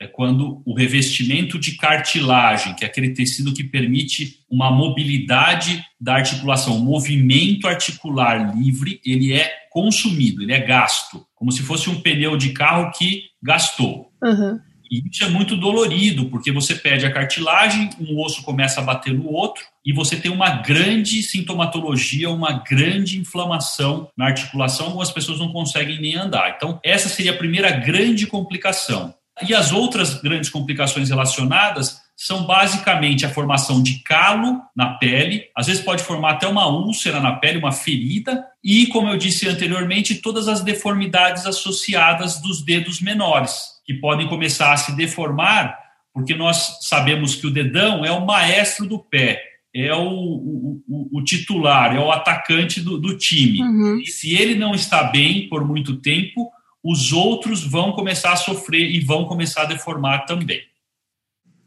é 0.01 0.07
quando 0.07 0.63
o 0.65 0.75
revestimento 0.75 1.59
de 1.59 1.77
cartilagem, 1.77 2.75
que 2.75 2.85
é 2.85 2.87
aquele 2.87 3.15
tecido 3.15 3.55
que 3.55 3.65
permite 3.65 4.41
uma 4.51 4.71
mobilidade 4.71 5.83
da 6.01 6.17
articulação, 6.17 6.77
um 6.77 6.85
movimento 6.85 7.67
articular 7.67 8.55
livre, 8.57 9.01
ele 9.05 9.33
é 9.33 9.51
consumido, 9.71 10.43
ele 10.43 10.53
é 10.53 10.61
gasto, 10.61 11.27
como 11.35 11.51
se 11.51 11.63
fosse 11.63 11.89
um 11.89 12.01
pneu 12.01 12.37
de 12.37 12.51
carro 12.51 12.91
que 12.97 13.25
gastou. 13.43 14.11
Uhum. 14.23 14.61
E 14.91 15.03
isso 15.11 15.25
é 15.25 15.29
muito 15.29 15.57
dolorido, 15.57 16.27
porque 16.27 16.53
você 16.53 16.75
perde 16.75 17.07
a 17.07 17.13
cartilagem, 17.13 17.91
um 17.99 18.21
osso 18.21 18.43
começa 18.43 18.81
a 18.81 18.85
bater 18.85 19.13
no 19.13 19.29
outro, 19.29 19.65
e 19.85 19.93
você 19.93 20.17
tem 20.17 20.31
uma 20.31 20.51
grande 20.63 21.23
sintomatologia, 21.23 22.31
uma 22.31 22.53
grande 22.53 23.19
inflamação 23.19 24.09
na 24.17 24.27
articulação, 24.27 24.87
algumas 24.87 25.11
pessoas 25.11 25.39
não 25.39 25.53
conseguem 25.53 26.01
nem 26.01 26.15
andar. 26.15 26.55
Então, 26.57 26.79
essa 26.85 27.09
seria 27.09 27.33
a 27.33 27.37
primeira 27.37 27.71
grande 27.71 28.27
complicação. 28.27 29.15
E 29.47 29.55
as 29.55 29.73
outras 29.73 30.21
grandes 30.21 30.49
complicações 30.49 31.11
relacionadas 31.11 32.01
são 32.17 32.47
basicamente 32.47 33.27
a 33.27 33.29
formação 33.29 33.83
de 33.83 33.99
calo 33.99 34.63
na 34.75 34.95
pele, 34.95 35.45
às 35.55 35.67
vezes 35.67 35.83
pode 35.83 36.03
formar 36.03 36.33
até 36.33 36.49
uma 36.49 36.67
úlcera 36.67 37.21
na 37.21 37.33
pele, 37.33 37.59
uma 37.59 37.73
ferida, 37.73 38.43
e, 38.65 38.87
como 38.87 39.09
eu 39.09 39.19
disse 39.19 39.47
anteriormente, 39.47 40.15
todas 40.15 40.49
as 40.49 40.63
deformidades 40.63 41.45
associadas 41.45 42.41
dos 42.41 42.65
dedos 42.65 43.03
menores, 43.03 43.67
que 43.85 43.93
podem 43.93 44.27
começar 44.29 44.73
a 44.73 44.77
se 44.79 44.97
deformar, 44.97 45.79
porque 46.15 46.35
nós 46.35 46.79
sabemos 46.81 47.35
que 47.35 47.47
o 47.47 47.51
dedão 47.51 48.03
é 48.03 48.11
o 48.11 48.25
maestro 48.25 48.87
do 48.87 48.99
pé, 48.99 49.43
é 49.75 49.95
o, 49.95 50.09
o, 50.09 50.83
o, 50.89 51.19
o 51.19 51.23
titular, 51.23 51.95
é 51.95 52.01
o 52.01 52.11
atacante 52.11 52.81
do, 52.81 52.97
do 52.97 53.19
time. 53.19 53.61
Uhum. 53.61 54.01
E 54.01 54.07
se 54.07 54.35
ele 54.35 54.55
não 54.55 54.75
está 54.75 55.05
bem 55.05 55.51
por 55.51 55.67
muito 55.67 55.97
tempo, 55.97 56.51
os 56.89 57.13
outros 57.13 57.65
vão 57.65 57.93
começar 57.93 58.33
a 58.33 58.37
sofrer 58.37 58.89
e 58.89 59.01
vão 59.01 59.25
começar 59.25 59.63
a 59.63 59.67
deformar 59.67 60.25
também. 60.25 60.63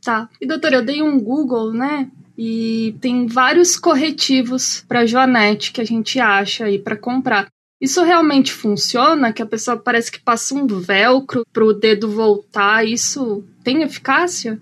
Tá. 0.01 0.29
E 0.39 0.47
doutor, 0.47 0.71
eu 0.71 0.85
dei 0.85 1.01
um 1.01 1.19
Google, 1.19 1.73
né? 1.73 2.09
E 2.37 2.95
tem 3.01 3.27
vários 3.27 3.77
corretivos 3.77 4.85
para 4.87 5.05
joanete 5.05 5.73
que 5.73 5.81
a 5.81 5.85
gente 5.85 6.21
acha 6.21 6.65
aí 6.65 6.79
para 6.79 6.95
comprar. 6.95 7.47
Isso 7.81 8.01
realmente 8.01 8.51
funciona? 8.51 9.33
Que 9.33 9.41
a 9.41 9.45
pessoa 9.45 9.75
parece 9.75 10.09
que 10.09 10.21
passa 10.21 10.55
um 10.55 10.65
velcro 10.65 11.45
para 11.51 11.65
o 11.65 11.73
dedo 11.73 12.09
voltar? 12.09 12.87
Isso 12.87 13.43
tem 13.61 13.81
eficácia? 13.83 14.61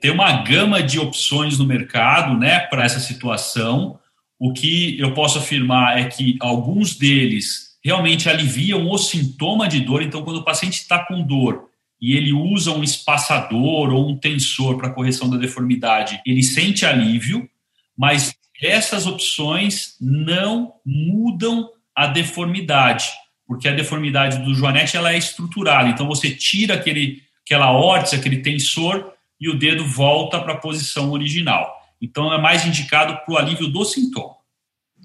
Tem 0.00 0.10
uma 0.10 0.42
gama 0.42 0.82
de 0.82 0.98
opções 0.98 1.58
no 1.58 1.66
mercado, 1.66 2.38
né, 2.38 2.60
para 2.60 2.84
essa 2.84 2.98
situação. 2.98 3.98
O 4.38 4.52
que 4.52 4.98
eu 4.98 5.12
posso 5.12 5.38
afirmar 5.38 5.98
é 5.98 6.06
que 6.06 6.36
alguns 6.40 6.96
deles 6.96 7.71
realmente 7.84 8.28
aliviam 8.28 8.88
o 8.88 8.96
sintoma 8.98 9.68
de 9.68 9.80
dor. 9.80 10.02
Então, 10.02 10.22
quando 10.22 10.38
o 10.38 10.44
paciente 10.44 10.74
está 10.74 11.04
com 11.04 11.22
dor 11.22 11.68
e 12.00 12.16
ele 12.16 12.32
usa 12.32 12.72
um 12.72 12.82
espaçador 12.82 13.92
ou 13.92 14.08
um 14.08 14.16
tensor 14.16 14.76
para 14.76 14.90
correção 14.90 15.28
da 15.28 15.36
deformidade, 15.36 16.20
ele 16.24 16.42
sente 16.42 16.86
alívio, 16.86 17.48
mas 17.96 18.34
essas 18.60 19.06
opções 19.06 19.96
não 20.00 20.74
mudam 20.86 21.68
a 21.94 22.06
deformidade, 22.06 23.06
porque 23.46 23.68
a 23.68 23.74
deformidade 23.74 24.38
do 24.38 24.54
joanete 24.54 24.96
ela 24.96 25.12
é 25.12 25.18
estruturada. 25.18 25.88
Então, 25.88 26.06
você 26.06 26.30
tira 26.30 26.74
aquele, 26.74 27.22
aquela 27.44 27.72
órtice, 27.72 28.16
aquele 28.16 28.38
tensor 28.38 29.12
e 29.40 29.48
o 29.48 29.58
dedo 29.58 29.84
volta 29.84 30.40
para 30.40 30.54
a 30.54 30.58
posição 30.58 31.10
original. 31.10 31.72
Então, 32.00 32.32
é 32.32 32.40
mais 32.40 32.64
indicado 32.64 33.16
para 33.24 33.34
o 33.34 33.36
alívio 33.36 33.68
do 33.68 33.84
sintoma. 33.84 34.36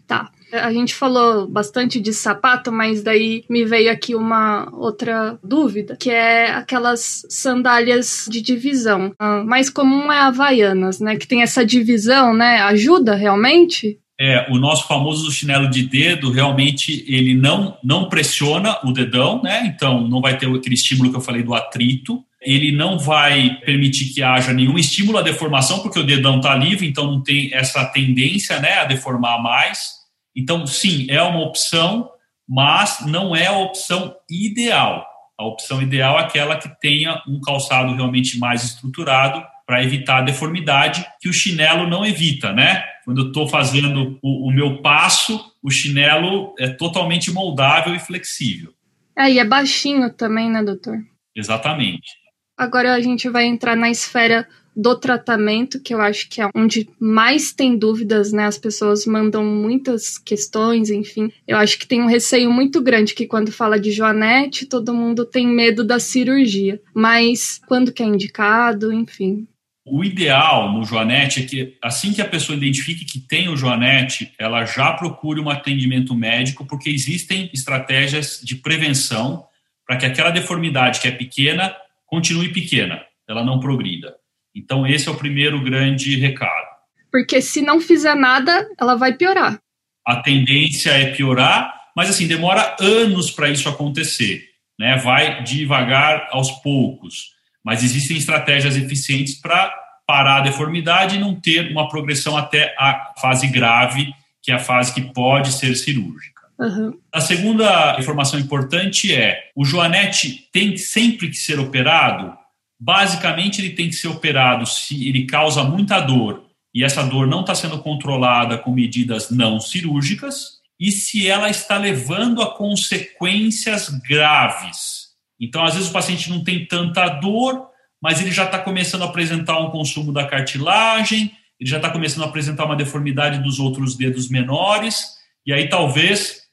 Tá. 0.05 0.31
A 0.51 0.72
gente 0.72 0.94
falou 0.94 1.48
bastante 1.48 2.00
de 2.00 2.13
sapato, 2.13 2.72
mas 2.72 3.04
daí 3.04 3.44
me 3.50 3.66
veio 3.66 3.92
aqui 3.92 4.16
uma 4.16 4.70
outra 4.74 5.38
dúvida, 5.44 5.98
que 5.98 6.10
é 6.10 6.51
aquelas 6.51 7.25
sandálias 7.30 8.27
de 8.30 8.42
divisão. 8.42 9.13
A 9.20 9.44
mais 9.44 9.70
comum 9.70 10.12
é 10.12 10.20
a 10.20 10.27
Havaianas, 10.27 11.00
né? 11.00 11.18
Que 11.18 11.27
tem 11.27 11.42
essa 11.42 11.66
divisão, 11.66 12.34
né? 12.34 12.62
Ajuda 12.62 13.16
realmente? 13.16 14.00
É, 14.20 14.48
o 14.50 14.58
nosso 14.58 14.88
famoso 14.88 15.32
chinelo 15.32 15.70
de 15.70 15.84
dedo, 15.84 16.32
realmente, 16.32 17.06
ele 17.08 17.36
não, 17.36 17.77
não 17.84 18.10
pressiona 18.10 18.75
o 18.84 18.92
dedão, 18.92 19.44
né? 19.44 19.68
Então, 19.68 20.08
não 20.08 20.22
vai 20.22 20.38
ter 20.38 20.48
aquele 20.48 20.74
estímulo 20.74 21.12
que 21.12 21.18
eu 21.18 21.22
falei 21.22 21.44
do 21.44 21.54
atrito. 21.54 22.24
Ele 22.42 22.72
não 22.72 22.98
vai 22.98 23.60
permitir 23.63 24.13
que 24.13 24.24
haja 24.24 24.54
nenhum 24.54 24.77
estímulo 24.77 25.20
à 25.20 25.22
deformação, 25.22 25.82
porque 25.82 26.00
o 26.00 26.04
dedão 26.04 26.38
está 26.38 26.56
livre, 26.56 26.88
então 26.88 27.06
não 27.06 27.22
tem 27.22 27.54
essa 27.54 27.86
tendência 27.86 28.60
né, 28.60 28.80
a 28.80 28.86
deformar 28.86 29.42
mais. 29.42 29.97
Então, 30.38 30.67
sim, 30.67 31.08
é 31.10 31.20
uma 31.24 31.41
opção, 31.41 32.12
mas 32.48 33.03
não 33.08 33.36
é 33.36 33.48
a 33.48 33.58
opção 33.58 34.15
ideal. 34.29 35.03
A 35.36 35.44
opção 35.46 35.82
ideal 35.82 36.20
é 36.20 36.22
aquela 36.22 36.58
que 36.58 36.70
tenha 36.79 37.22
um 37.27 37.41
calçado 37.41 37.96
realmente 37.96 38.38
mais 38.38 38.63
estruturado 38.63 39.44
para 39.65 39.84
evitar 39.84 40.20
a 40.20 40.22
deformidade 40.22 41.06
que 41.20 41.27
o 41.27 41.34
chinelo 41.34 41.89
não 41.89 42.06
evita, 42.06 42.53
né? 42.53 42.84
Quando 43.03 43.22
eu 43.22 43.27
estou 43.27 43.48
fazendo 43.48 44.20
o, 44.22 44.48
o, 44.48 44.51
meu 44.51 44.82
passo, 44.82 45.53
o 45.62 45.72
chinelo 45.72 46.56
é 46.58 46.70
totalmente 46.70 47.32
moldável 47.32 47.96
e 47.96 48.00
flexível. 48.00 48.74
É, 49.17 49.29
e 49.32 49.39
é 49.39 49.46
baixinho 49.46 50.13
também, 50.13 50.50
né, 50.50 50.63
doutor? 50.63 50.98
Exatamente. 51.36 52.13
Agora 52.56 52.94
a 52.94 53.01
gente 53.01 53.27
vai 53.29 53.46
entrar 53.46 53.75
na 53.75 53.89
esfera 53.89 54.48
do 54.77 54.96
tratamento, 54.96 55.81
que 55.81 55.91
eu 55.91 56.00
acho 56.00 56.29
que 56.29 56.39
é 56.39 56.48
onde 56.55 56.88
mais 57.00 57.51
tem 57.51 57.75
dúvidas, 57.75 58.31
né? 58.31 58.46
As 58.46 58.60
pessoas 58.60 59.07
mandam 59.07 59.43
muitas 59.43 60.19
questões, 60.19 60.91
enfim. 60.91 61.31
Eu 61.48 61.57
acho 61.57 61.79
que 61.79 61.88
tem 61.88 62.00
um 62.00 62.07
receio 62.07 62.51
muito 62.51 62.79
grande 62.79 63.15
que 63.15 63.25
quando 63.25 63.51
fala 63.51 63.79
de 63.79 63.91
joanete, 63.91 64.67
todo 64.67 64.93
mundo 64.93 65.25
tem 65.25 65.48
medo 65.48 65.84
da 65.84 66.00
cirurgia. 66.00 66.79
Mas 66.93 67.60
quando 67.67 67.91
que 67.91 68.03
é 68.03 68.05
indicado, 68.05 68.93
enfim. 68.93 69.48
O 69.84 70.03
ideal 70.03 70.72
no 70.72 70.84
joanete 70.84 71.41
é 71.41 71.46
que 71.46 71.77
assim 71.81 72.13
que 72.13 72.22
a 72.22 72.27
pessoa 72.27 72.55
identifique 72.55 73.03
que 73.03 73.19
tem 73.19 73.50
o 73.50 73.57
joanete, 73.57 74.31
ela 74.38 74.63
já 74.63 74.93
procure 74.93 75.39
um 75.39 75.50
atendimento 75.50 76.13
médico, 76.13 76.65
porque 76.65 76.89
existem 76.89 77.50
estratégias 77.51 78.39
de 78.43 78.55
prevenção 78.57 79.46
para 79.88 79.98
que 79.98 80.05
aquela 80.05 80.29
deformidade 80.29 81.00
que 81.00 81.07
é 81.07 81.12
pequena 81.12 81.74
continue 82.05 82.50
pequena, 82.50 83.01
ela 83.27 83.43
não 83.43 83.60
progrida. 83.60 84.15
Então, 84.57 84.85
esse 84.85 85.07
é 85.07 85.11
o 85.11 85.17
primeiro 85.17 85.63
grande 85.63 86.17
recado. 86.17 86.67
Porque 87.11 87.41
se 87.41 87.61
não 87.61 87.79
fizer 87.79 88.15
nada, 88.15 88.67
ela 88.79 88.95
vai 88.95 89.13
piorar. 89.13 89.59
A 90.05 90.17
tendência 90.17 90.91
é 90.91 91.11
piorar, 91.11 91.73
mas 91.95 92.09
assim, 92.09 92.27
demora 92.27 92.75
anos 92.79 93.31
para 93.31 93.49
isso 93.49 93.67
acontecer. 93.69 94.43
Né? 94.79 94.97
Vai 94.97 95.43
devagar 95.43 96.27
aos 96.31 96.51
poucos. 96.61 97.31
Mas 97.63 97.83
existem 97.83 98.17
estratégias 98.17 98.77
eficientes 98.77 99.35
para 99.35 99.73
parar 100.05 100.37
a 100.37 100.41
deformidade 100.41 101.17
e 101.17 101.19
não 101.19 101.35
ter 101.35 101.69
uma 101.69 101.89
progressão 101.89 102.37
até 102.37 102.73
a 102.79 103.13
fase 103.19 103.47
grave, 103.47 104.13
que 104.41 104.51
é 104.51 104.55
a 104.55 104.59
fase 104.59 104.93
que 104.93 105.01
pode 105.01 105.51
ser 105.51 105.75
cirúrgica. 105.75 106.37
Uhum. 106.59 106.97
A 107.11 107.21
segunda 107.21 107.97
informação 107.99 108.39
importante 108.39 109.13
é: 109.13 109.51
o 109.55 109.65
Joanete 109.65 110.49
tem 110.51 110.77
sempre 110.77 111.29
que 111.29 111.35
ser 111.35 111.59
operado. 111.59 112.33
Basicamente, 112.79 113.62
ele 113.62 113.72
tem 113.72 113.89
que 113.89 113.96
ser 113.96 114.07
operado 114.07 114.65
se 114.65 115.07
ele 115.07 115.25
causa 115.25 115.63
muita 115.63 116.00
dor 116.00 116.46
e 116.74 116.84
essa 116.84 117.03
dor 117.03 117.25
não 117.25 117.41
está 117.41 117.55
sendo 117.55 117.79
controlada 117.79 118.57
com 118.57 118.72
medidas 118.72 119.31
não 119.31 119.60
cirúrgicas 119.60 120.57
e 120.79 120.91
se 120.91 121.27
ela 121.27 121.50
está 121.50 121.77
levando 121.77 122.41
a 122.41 122.55
consequências 122.55 123.89
graves. 123.89 125.07
Então, 125.39 125.63
às 125.63 125.74
vezes, 125.74 125.89
o 125.89 125.93
paciente 125.93 126.29
não 126.29 126.43
tem 126.43 126.65
tanta 126.67 127.07
dor, 127.07 127.67
mas 128.01 128.22
ele 128.22 128.31
já 128.31 128.46
está 128.46 128.60
começando 128.60 129.01
a 129.01 129.05
apresentar 129.05 129.60
um 129.60 129.72
consumo 129.72 130.13
da 130.13 130.27
cartilagem, 130.27 131.31
ele 131.60 131.69
já 131.69 131.77
está 131.77 131.89
começando 131.89 132.24
a 132.24 132.27
apresentar 132.27 132.65
uma 132.65 132.75
deformidade 132.75 133.41
dos 133.41 133.60
outros 133.60 133.96
dedos 133.96 134.29
menores, 134.29 135.17
e 135.46 135.51
aí 135.51 135.67
talvez 135.69 136.43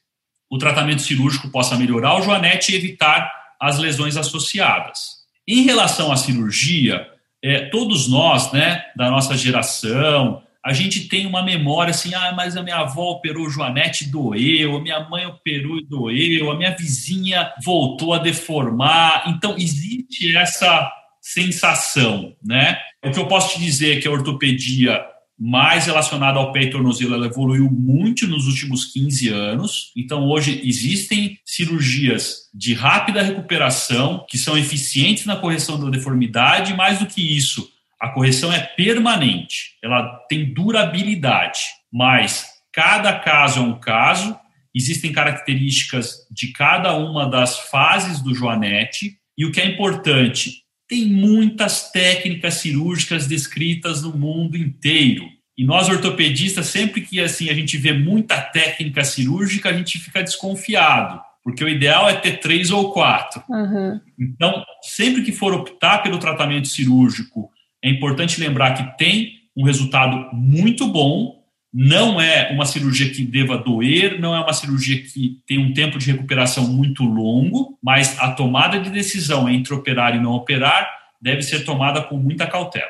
o 0.49 0.57
tratamento 0.57 1.01
cirúrgico 1.01 1.49
possa 1.49 1.77
melhorar 1.77 2.17
o 2.17 2.21
joanete 2.21 2.71
e 2.71 2.75
evitar 2.75 3.31
as 3.59 3.77
lesões 3.77 4.17
associadas. 4.17 5.24
Em 5.47 5.61
relação 5.63 6.11
à 6.11 6.17
cirurgia, 6.17 7.07
é, 7.43 7.69
todos 7.69 8.07
nós, 8.07 8.51
né, 8.51 8.83
da 8.95 9.09
nossa 9.11 9.37
geração, 9.37 10.41
a 10.65 10.73
gente 10.73 11.07
tem 11.07 11.27
uma 11.27 11.43
memória 11.43 11.91
assim, 11.91 12.15
ah, 12.15 12.33
mas 12.35 12.57
a 12.57 12.63
minha 12.63 12.77
avó 12.77 13.11
operou 13.11 13.47
Joanete 13.51 14.09
doeu, 14.09 14.77
a 14.77 14.81
minha 14.81 14.99
mãe 15.07 15.23
operou 15.27 15.77
e 15.77 15.85
doeu, 15.85 16.49
a 16.49 16.57
minha 16.57 16.75
vizinha 16.75 17.53
voltou 17.63 18.15
a 18.15 18.17
deformar. 18.17 19.25
Então, 19.27 19.55
existe 19.55 20.35
essa 20.35 20.91
sensação, 21.21 22.33
né? 22.43 22.79
O 23.03 23.11
que 23.11 23.19
eu 23.19 23.27
posso 23.27 23.53
te 23.53 23.63
dizer 23.63 23.97
é 23.97 24.01
que 24.01 24.07
a 24.07 24.11
ortopedia 24.11 25.05
mais 25.37 25.85
relacionada 25.85 26.39
ao 26.39 26.51
pé 26.51 26.63
e 26.63 26.69
tornozelo, 26.69 27.13
ela 27.13 27.27
evoluiu 27.27 27.69
muito 27.69 28.25
nos 28.27 28.47
últimos 28.47 28.85
15 28.85 29.29
anos. 29.29 29.91
Então, 29.95 30.23
hoje 30.23 30.61
existem 30.63 31.37
cirurgias 31.45 32.49
de 32.53 32.73
rápida 32.73 33.21
recuperação 33.21 34.25
que 34.29 34.37
são 34.37 34.57
eficientes 34.57 35.25
na 35.25 35.35
correção 35.35 35.79
da 35.79 35.89
deformidade. 35.89 36.73
Mais 36.73 36.99
do 36.99 37.05
que 37.05 37.21
isso, 37.35 37.69
a 37.99 38.09
correção 38.09 38.51
é 38.51 38.59
permanente, 38.59 39.77
ela 39.83 40.03
tem 40.29 40.53
durabilidade, 40.53 41.59
mas 41.91 42.45
cada 42.71 43.19
caso 43.19 43.59
é 43.59 43.63
um 43.63 43.79
caso. 43.79 44.37
Existem 44.73 45.11
características 45.11 46.27
de 46.29 46.51
cada 46.51 46.93
uma 46.95 47.29
das 47.29 47.59
fases 47.69 48.21
do 48.21 48.35
joanete. 48.35 49.17
E 49.37 49.45
o 49.45 49.51
que 49.51 49.61
é 49.61 49.65
importante, 49.65 50.64
tem 50.87 51.05
muitas 51.05 51.91
técnicas 51.91 52.55
cirúrgicas 52.55 53.27
descritas 53.27 54.03
no 54.03 54.15
mundo 54.15 54.55
inteiro. 54.55 55.25
E 55.57 55.63
nós 55.63 55.87
ortopedistas, 55.87 56.67
sempre 56.67 57.01
que 57.01 57.19
assim 57.19 57.49
a 57.49 57.53
gente 57.53 57.77
vê 57.77 57.93
muita 57.93 58.41
técnica 58.41 59.03
cirúrgica, 59.03 59.69
a 59.69 59.73
gente 59.73 59.97
fica 59.97 60.21
desconfiado, 60.21 61.21
porque 61.43 61.63
o 61.63 61.69
ideal 61.69 62.09
é 62.09 62.15
ter 62.15 62.39
três 62.39 62.71
ou 62.71 62.91
quatro. 62.91 63.41
Uhum. 63.49 63.99
Então, 64.19 64.63
sempre 64.81 65.23
que 65.23 65.31
for 65.31 65.53
optar 65.53 65.99
pelo 65.99 66.19
tratamento 66.19 66.67
cirúrgico, 66.67 67.49
é 67.83 67.89
importante 67.89 68.39
lembrar 68.39 68.73
que 68.73 68.97
tem 68.97 69.33
um 69.55 69.63
resultado 69.63 70.29
muito 70.33 70.87
bom, 70.87 71.44
não 71.77 72.21
é 72.21 72.53
uma 72.53 72.65
cirurgia 72.65 73.09
que 73.09 73.21
deva 73.21 73.57
doer, 73.57 74.17
não 74.17 74.33
é 74.33 74.39
uma 74.39 74.53
cirurgia 74.53 75.03
que 75.03 75.41
tem 75.45 75.57
um 75.59 75.73
tempo 75.73 75.99
de 75.99 76.09
recuperação 76.09 76.65
muito 76.69 77.03
longo, 77.03 77.77
mas 77.83 78.17
a 78.17 78.31
tomada 78.31 78.79
de 78.79 78.89
decisão 78.89 79.49
entre 79.49 79.73
operar 79.73 80.15
e 80.15 80.21
não 80.21 80.31
operar 80.31 80.89
deve 81.21 81.41
ser 81.41 81.65
tomada 81.65 82.01
com 82.01 82.15
muita 82.15 82.47
cautela. 82.47 82.87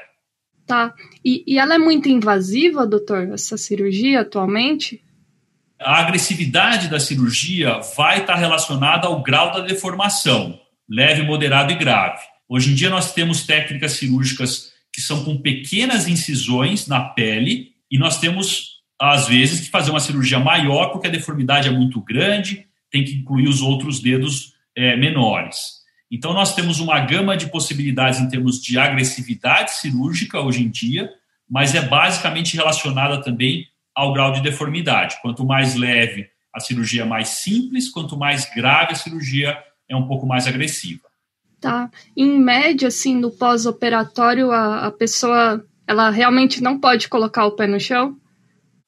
Tá. 0.67 0.93
E, 1.23 1.43
e 1.47 1.57
ela 1.57 1.73
é 1.73 1.77
muito 1.79 2.07
invasiva, 2.07 2.85
doutor, 2.85 3.29
essa 3.33 3.57
cirurgia 3.57 4.21
atualmente? 4.21 5.01
A 5.81 6.01
agressividade 6.01 6.87
da 6.87 6.99
cirurgia 6.99 7.79
vai 7.97 8.19
estar 8.19 8.35
relacionada 8.35 9.07
ao 9.07 9.23
grau 9.23 9.51
da 9.51 9.61
deformação, 9.61 10.59
leve, 10.87 11.23
moderado 11.23 11.71
e 11.71 11.75
grave. 11.75 12.21
Hoje 12.47 12.71
em 12.71 12.75
dia 12.75 12.91
nós 12.91 13.15
temos 13.15 13.47
técnicas 13.47 13.93
cirúrgicas 13.93 14.73
que 14.93 15.01
são 15.01 15.25
com 15.25 15.41
pequenas 15.41 16.07
incisões 16.07 16.85
na 16.85 17.01
pele 17.01 17.71
e 17.89 17.97
nós 17.97 18.19
temos 18.19 18.74
às 18.99 19.27
vezes, 19.27 19.61
que 19.61 19.69
fazer 19.69 19.91
uma 19.91 19.99
cirurgia 19.99 20.39
maior, 20.39 20.91
porque 20.91 21.07
a 21.07 21.11
deformidade 21.11 21.67
é 21.67 21.71
muito 21.71 22.01
grande, 22.01 22.65
tem 22.89 23.03
que 23.03 23.15
incluir 23.15 23.47
os 23.47 23.61
outros 23.61 23.99
dedos 23.99 24.53
é, 24.75 24.95
menores. 24.95 25.83
Então, 26.09 26.33
nós 26.33 26.55
temos 26.55 26.79
uma 26.79 26.99
gama 26.99 27.35
de 27.35 27.47
possibilidades 27.47 28.19
em 28.19 28.29
termos 28.29 28.61
de 28.61 28.77
agressividade 28.77 29.71
cirúrgica 29.71 30.39
hoje 30.39 30.63
em 30.63 30.69
dia, 30.69 31.09
mas 31.49 31.75
é 31.75 31.81
basicamente 31.81 32.55
relacionada 32.55 33.21
também 33.21 33.65
ao 33.93 34.13
grau 34.13 34.31
de 34.31 34.41
deformidade. 34.41 35.17
Quanto 35.21 35.45
mais 35.45 35.75
leve 35.75 36.27
a 36.53 36.59
cirurgia 36.59 37.01
é 37.01 37.05
mais 37.05 37.29
simples, 37.29 37.89
quanto 37.89 38.17
mais 38.17 38.49
grave 38.53 38.93
a 38.93 38.95
cirurgia 38.95 39.57
é 39.89 39.95
um 39.95 40.07
pouco 40.07 40.25
mais 40.25 40.47
agressiva. 40.47 41.01
Tá. 41.59 41.89
Em 42.15 42.39
média, 42.39 42.87
assim, 42.87 43.15
no 43.15 43.31
pós-operatório, 43.31 44.51
a, 44.51 44.85
a 44.85 44.91
pessoa 44.91 45.65
ela 45.87 46.09
realmente 46.09 46.61
não 46.61 46.79
pode 46.79 47.09
colocar 47.09 47.45
o 47.45 47.51
pé 47.51 47.67
no 47.67 47.79
chão? 47.79 48.17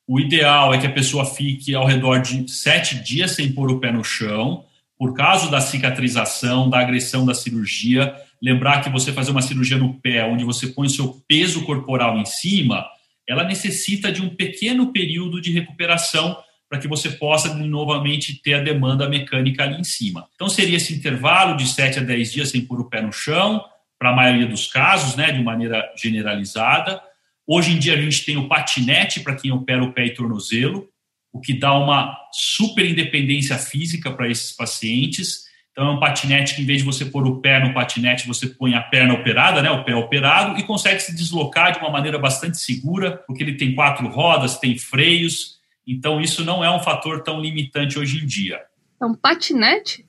O 0.07 0.19
ideal 0.21 0.73
é 0.73 0.77
que 0.77 0.87
a 0.87 0.91
pessoa 0.91 1.25
fique 1.25 1.75
ao 1.75 1.85
redor 1.85 2.19
de 2.19 2.49
sete 2.49 2.95
dias 2.95 3.31
sem 3.31 3.51
pôr 3.51 3.69
o 3.69 3.79
pé 3.79 3.91
no 3.91 4.05
chão, 4.05 4.63
por 4.97 5.13
causa 5.13 5.51
da 5.51 5.59
cicatrização, 5.59 6.69
da 6.69 6.79
agressão 6.79 7.25
da 7.25 7.33
cirurgia. 7.33 8.15
Lembrar 8.41 8.81
que 8.81 8.89
você 8.89 9.11
fazer 9.11 9.31
uma 9.31 9.41
cirurgia 9.41 9.77
no 9.77 9.95
pé, 9.95 10.23
onde 10.23 10.45
você 10.45 10.67
põe 10.67 10.87
o 10.87 10.89
seu 10.89 11.21
peso 11.27 11.65
corporal 11.65 12.17
em 12.17 12.25
cima, 12.25 12.85
ela 13.27 13.43
necessita 13.43 14.09
de 14.09 14.21
um 14.21 14.29
pequeno 14.29 14.93
período 14.93 15.41
de 15.41 15.51
recuperação 15.51 16.37
para 16.69 16.79
que 16.79 16.87
você 16.87 17.09
possa 17.09 17.53
novamente 17.53 18.41
ter 18.41 18.55
a 18.55 18.63
demanda 18.63 19.09
mecânica 19.09 19.63
ali 19.63 19.79
em 19.79 19.83
cima. 19.83 20.27
Então, 20.35 20.47
seria 20.47 20.77
esse 20.77 20.93
intervalo 20.93 21.57
de 21.57 21.67
7 21.67 21.99
a 21.99 22.01
10 22.01 22.31
dias 22.31 22.49
sem 22.49 22.61
pôr 22.61 22.79
o 22.79 22.89
pé 22.89 23.01
no 23.01 23.11
chão, 23.11 23.63
para 23.99 24.11
a 24.11 24.15
maioria 24.15 24.47
dos 24.47 24.67
casos, 24.67 25.15
né, 25.15 25.31
de 25.31 25.43
maneira 25.43 25.83
generalizada. 25.97 27.01
Hoje 27.49 27.71
em 27.71 27.79
dia 27.79 27.93
a 27.93 28.01
gente 28.01 28.25
tem 28.25 28.35
o 28.35 28.49
patinete 28.49 29.21
para 29.21 29.33
quem 29.33 29.53
opera 29.53 29.81
o 29.81 29.93
pé 29.93 30.07
e 30.07 30.13
tornozelo, 30.13 30.89
o 31.31 31.39
que 31.39 31.57
dá 31.57 31.73
uma 31.73 32.13
super 32.33 32.85
independência 32.85 33.57
física 33.57 34.11
para 34.11 34.29
esses 34.29 34.51
pacientes. 34.51 35.45
Então 35.71 35.87
é 35.87 35.91
um 35.91 35.99
patinete 35.99 36.55
que 36.55 36.61
em 36.61 36.65
vez 36.65 36.79
de 36.79 36.83
você 36.83 37.05
pôr 37.05 37.25
o 37.25 37.39
pé 37.39 37.63
no 37.63 37.73
patinete, 37.73 38.27
você 38.27 38.47
põe 38.47 38.73
a 38.73 38.81
perna 38.81 39.13
operada, 39.13 39.61
né, 39.61 39.71
o 39.71 39.85
pé 39.85 39.95
operado 39.95 40.59
e 40.59 40.63
consegue 40.63 40.99
se 40.99 41.15
deslocar 41.15 41.71
de 41.71 41.79
uma 41.79 41.89
maneira 41.89 42.19
bastante 42.19 42.57
segura, 42.57 43.23
porque 43.25 43.43
ele 43.43 43.55
tem 43.55 43.73
quatro 43.73 44.05
rodas, 44.09 44.59
tem 44.59 44.77
freios. 44.77 45.55
Então 45.87 46.19
isso 46.19 46.43
não 46.43 46.65
é 46.65 46.69
um 46.69 46.81
fator 46.81 47.23
tão 47.23 47.39
limitante 47.39 47.97
hoje 47.97 48.21
em 48.21 48.25
dia. 48.25 48.59
É 49.01 49.05
um 49.05 49.15
patinete? 49.15 50.05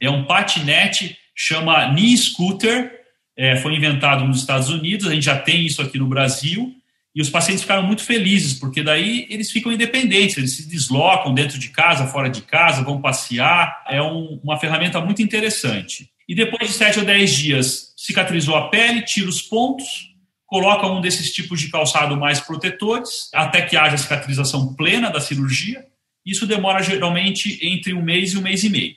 É 0.00 0.10
um 0.10 0.24
patinete, 0.24 1.16
chama 1.36 1.92
knee 1.92 2.16
scooter, 2.16 2.98
é, 3.36 3.54
foi 3.56 3.76
inventado 3.76 4.24
nos 4.24 4.38
Estados 4.40 4.70
Unidos, 4.70 5.06
a 5.06 5.14
gente 5.14 5.24
já 5.24 5.38
tem 5.38 5.64
isso 5.64 5.80
aqui 5.80 5.96
no 5.96 6.08
Brasil 6.08 6.79
e 7.14 7.20
os 7.20 7.28
pacientes 7.28 7.62
ficaram 7.62 7.82
muito 7.82 8.02
felizes, 8.02 8.54
porque 8.54 8.82
daí 8.82 9.26
eles 9.28 9.50
ficam 9.50 9.72
independentes, 9.72 10.36
eles 10.36 10.52
se 10.52 10.68
deslocam 10.68 11.34
dentro 11.34 11.58
de 11.58 11.68
casa, 11.68 12.06
fora 12.06 12.30
de 12.30 12.42
casa, 12.42 12.84
vão 12.84 13.00
passear. 13.00 13.84
É 13.88 14.00
um, 14.00 14.40
uma 14.44 14.58
ferramenta 14.58 15.00
muito 15.00 15.20
interessante. 15.20 16.10
E 16.28 16.34
depois 16.34 16.68
de 16.68 16.74
7 16.74 17.00
ou 17.00 17.04
10 17.04 17.32
dias, 17.32 17.94
cicatrizou 17.96 18.54
a 18.54 18.68
pele, 18.68 19.02
tira 19.02 19.28
os 19.28 19.42
pontos, 19.42 20.14
coloca 20.46 20.86
um 20.86 21.00
desses 21.00 21.32
tipos 21.32 21.60
de 21.60 21.68
calçado 21.68 22.16
mais 22.16 22.40
protetores, 22.40 23.28
até 23.34 23.62
que 23.62 23.76
haja 23.76 23.96
cicatrização 23.96 24.74
plena 24.74 25.10
da 25.10 25.20
cirurgia. 25.20 25.84
Isso 26.24 26.46
demora 26.46 26.82
geralmente 26.82 27.58
entre 27.66 27.92
um 27.92 28.02
mês 28.02 28.32
e 28.32 28.38
um 28.38 28.42
mês 28.42 28.62
e 28.62 28.68
meio. 28.68 28.94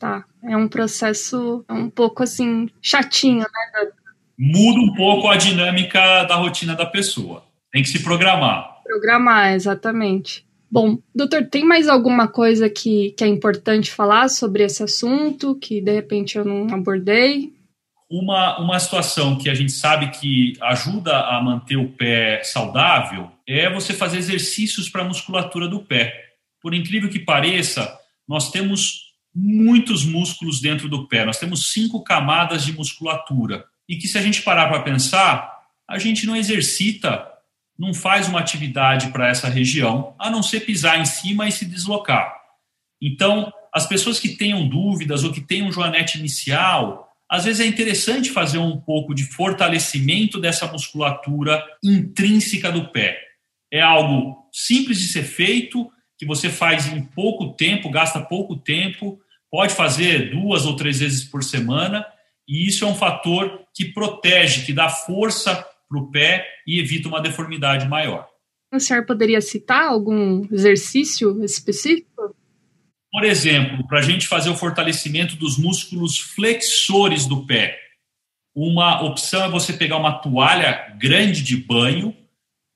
Tá, 0.00 0.24
é 0.42 0.56
um 0.56 0.66
processo 0.66 1.64
um 1.68 1.90
pouco 1.90 2.22
assim 2.22 2.68
chatinho, 2.80 3.40
né? 3.40 3.92
Muda 4.44 4.80
um 4.80 4.92
pouco 4.92 5.28
a 5.28 5.36
dinâmica 5.36 6.24
da 6.24 6.34
rotina 6.34 6.74
da 6.74 6.84
pessoa. 6.84 7.44
Tem 7.70 7.80
que 7.80 7.88
se 7.88 8.02
programar. 8.02 8.82
Programar, 8.82 9.52
exatamente. 9.52 10.44
Bom, 10.68 10.98
doutor, 11.14 11.46
tem 11.46 11.64
mais 11.64 11.88
alguma 11.88 12.26
coisa 12.26 12.68
que, 12.68 13.12
que 13.12 13.22
é 13.22 13.28
importante 13.28 13.92
falar 13.92 14.28
sobre 14.28 14.64
esse 14.64 14.82
assunto 14.82 15.54
que 15.54 15.80
de 15.80 15.92
repente 15.92 16.36
eu 16.36 16.44
não 16.44 16.66
abordei? 16.74 17.52
Uma, 18.10 18.58
uma 18.58 18.80
situação 18.80 19.38
que 19.38 19.48
a 19.48 19.54
gente 19.54 19.70
sabe 19.70 20.10
que 20.10 20.54
ajuda 20.60 21.16
a 21.16 21.40
manter 21.40 21.76
o 21.76 21.90
pé 21.90 22.42
saudável 22.42 23.30
é 23.46 23.72
você 23.72 23.92
fazer 23.92 24.18
exercícios 24.18 24.88
para 24.88 25.02
a 25.02 25.08
musculatura 25.08 25.68
do 25.68 25.80
pé. 25.80 26.12
Por 26.60 26.74
incrível 26.74 27.08
que 27.08 27.20
pareça, 27.20 27.96
nós 28.28 28.50
temos 28.50 29.12
muitos 29.34 30.04
músculos 30.04 30.60
dentro 30.60 30.88
do 30.88 31.06
pé, 31.06 31.24
nós 31.24 31.38
temos 31.38 31.72
cinco 31.72 32.02
camadas 32.02 32.64
de 32.64 32.72
musculatura 32.72 33.64
e 33.92 33.96
que 33.98 34.08
se 34.08 34.16
a 34.16 34.22
gente 34.22 34.40
parar 34.40 34.68
para 34.68 34.80
pensar, 34.80 35.64
a 35.86 35.98
gente 35.98 36.24
não 36.24 36.34
exercita, 36.34 37.28
não 37.78 37.92
faz 37.92 38.26
uma 38.26 38.40
atividade 38.40 39.08
para 39.08 39.28
essa 39.28 39.50
região, 39.50 40.14
a 40.18 40.30
não 40.30 40.42
ser 40.42 40.60
pisar 40.60 40.98
em 40.98 41.04
cima 41.04 41.46
e 41.46 41.52
se 41.52 41.66
deslocar. 41.66 42.34
Então, 43.02 43.52
as 43.70 43.86
pessoas 43.86 44.18
que 44.18 44.30
tenham 44.30 44.66
dúvidas 44.66 45.24
ou 45.24 45.30
que 45.30 45.42
tenham 45.42 45.70
joanete 45.70 46.18
inicial, 46.18 47.12
às 47.30 47.44
vezes 47.44 47.60
é 47.60 47.66
interessante 47.66 48.30
fazer 48.30 48.56
um 48.56 48.80
pouco 48.80 49.14
de 49.14 49.24
fortalecimento 49.24 50.40
dessa 50.40 50.66
musculatura 50.72 51.62
intrínseca 51.84 52.72
do 52.72 52.88
pé. 52.88 53.18
É 53.70 53.82
algo 53.82 54.48
simples 54.50 54.98
de 55.00 55.08
ser 55.08 55.24
feito, 55.24 55.92
que 56.16 56.24
você 56.24 56.48
faz 56.48 56.90
em 56.90 57.02
pouco 57.02 57.52
tempo, 57.52 57.90
gasta 57.90 58.20
pouco 58.20 58.56
tempo, 58.56 59.20
pode 59.50 59.74
fazer 59.74 60.30
duas 60.30 60.64
ou 60.64 60.76
três 60.76 61.00
vezes 61.00 61.24
por 61.24 61.44
semana, 61.44 62.06
e 62.48 62.66
isso 62.66 62.84
é 62.84 62.88
um 62.88 62.94
fator 62.94 63.60
que 63.74 63.86
protege, 63.86 64.64
que 64.64 64.72
dá 64.72 64.88
força 64.88 65.66
para 65.88 65.98
o 65.98 66.10
pé 66.10 66.46
e 66.66 66.80
evita 66.80 67.08
uma 67.08 67.20
deformidade 67.20 67.88
maior. 67.88 68.26
O 68.72 68.80
senhor 68.80 69.04
poderia 69.04 69.40
citar 69.40 69.88
algum 69.88 70.46
exercício 70.50 71.44
específico? 71.44 72.34
Por 73.10 73.24
exemplo, 73.24 73.86
para 73.86 73.98
a 73.98 74.02
gente 74.02 74.26
fazer 74.26 74.48
o 74.48 74.56
fortalecimento 74.56 75.36
dos 75.36 75.58
músculos 75.58 76.18
flexores 76.18 77.26
do 77.26 77.46
pé, 77.46 77.78
uma 78.54 79.02
opção 79.02 79.44
é 79.44 79.48
você 79.48 79.74
pegar 79.74 79.98
uma 79.98 80.18
toalha 80.18 80.94
grande 80.98 81.42
de 81.42 81.56
banho, 81.56 82.16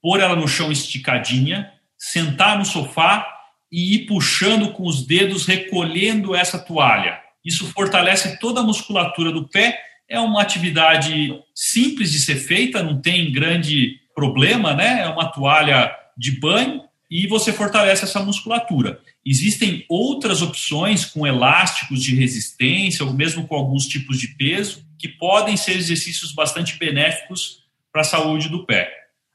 pôr 0.02 0.20
ela 0.20 0.36
no 0.36 0.46
chão 0.46 0.70
esticadinha, 0.70 1.72
sentar 1.98 2.58
no 2.58 2.64
sofá 2.64 3.26
e 3.72 3.94
ir 3.94 4.06
puxando 4.06 4.72
com 4.72 4.86
os 4.86 5.06
dedos, 5.06 5.46
recolhendo 5.46 6.34
essa 6.34 6.58
toalha. 6.58 7.18
Isso 7.46 7.66
fortalece 7.68 8.40
toda 8.40 8.60
a 8.60 8.64
musculatura 8.64 9.30
do 9.30 9.48
pé. 9.48 9.78
É 10.08 10.18
uma 10.18 10.42
atividade 10.42 11.32
simples 11.54 12.10
de 12.10 12.18
ser 12.18 12.36
feita, 12.36 12.82
não 12.82 13.00
tem 13.00 13.32
grande 13.32 14.00
problema, 14.14 14.74
né? 14.74 15.02
É 15.02 15.08
uma 15.08 15.30
toalha 15.30 15.94
de 16.18 16.40
banho 16.40 16.82
e 17.08 17.28
você 17.28 17.52
fortalece 17.52 18.04
essa 18.04 18.20
musculatura. 18.20 19.00
Existem 19.24 19.84
outras 19.88 20.42
opções 20.42 21.04
com 21.04 21.26
elásticos 21.26 22.02
de 22.02 22.16
resistência, 22.16 23.04
ou 23.04 23.12
mesmo 23.12 23.46
com 23.46 23.54
alguns 23.54 23.86
tipos 23.86 24.18
de 24.18 24.28
peso, 24.28 24.84
que 24.98 25.08
podem 25.08 25.56
ser 25.56 25.76
exercícios 25.76 26.32
bastante 26.32 26.76
benéficos 26.78 27.64
para 27.92 28.00
a 28.00 28.04
saúde 28.04 28.48
do 28.48 28.66
pé. 28.66 28.90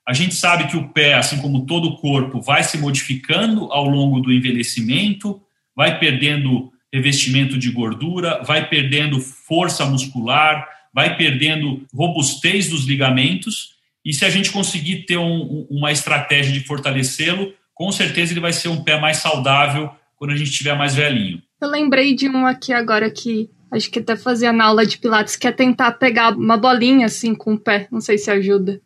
A 0.06 0.14
gente 0.14 0.36
sabe 0.36 0.68
que 0.68 0.76
o 0.76 0.90
pé, 0.90 1.14
assim 1.14 1.38
como 1.38 1.66
todo 1.66 1.88
o 1.88 1.98
corpo, 1.98 2.42
vai 2.42 2.64
se 2.64 2.78
modificando 2.78 3.72
ao 3.72 3.86
longo 3.86 4.20
do 4.20 4.34
envelhecimento, 4.34 5.42
vai 5.76 5.98
perdendo 6.00 6.72
revestimento 6.94 7.58
de 7.58 7.72
gordura, 7.72 8.42
vai 8.44 8.68
perdendo 8.68 9.20
força 9.20 9.86
muscular, 9.86 10.68
vai 10.94 11.16
perdendo 11.16 11.86
robustez 11.94 12.70
dos 12.70 12.86
ligamentos. 12.86 13.76
E 14.04 14.14
se 14.14 14.26
a 14.26 14.30
gente 14.30 14.52
conseguir 14.52 15.06
ter 15.06 15.18
um, 15.18 15.66
uma 15.70 15.92
estratégia 15.92 16.52
de 16.52 16.62
fortalecê-lo, 16.62 17.54
com 17.74 17.92
certeza 17.92 18.34
ele 18.34 18.40
vai 18.40 18.54
ser 18.54 18.68
um 18.68 18.84
pé 18.84 19.00
mais 19.00 19.18
saudável 19.18 19.90
quando 20.16 20.32
a 20.32 20.36
gente 20.36 20.50
estiver 20.50 20.76
mais 20.76 20.94
velhinho. 20.94 21.42
Eu 21.62 21.70
lembrei 21.70 22.14
de 22.14 22.28
um 22.28 22.46
aqui 22.46 22.74
agora 22.74 23.10
que 23.10 23.50
acho 23.72 23.90
que 23.90 24.00
até 24.00 24.18
fazia 24.18 24.52
na 24.52 24.66
aula 24.66 24.86
de 24.86 24.98
Pilates, 24.98 25.36
que 25.36 25.48
é 25.48 25.52
tentar 25.52 25.94
pegar 25.94 26.36
uma 26.36 26.58
bolinha 26.58 27.06
assim 27.06 27.34
com 27.34 27.54
o 27.54 27.60
pé. 27.60 27.88
Não 27.92 28.02
sei 28.02 28.18
se 28.18 28.30
ajuda. 28.30 28.82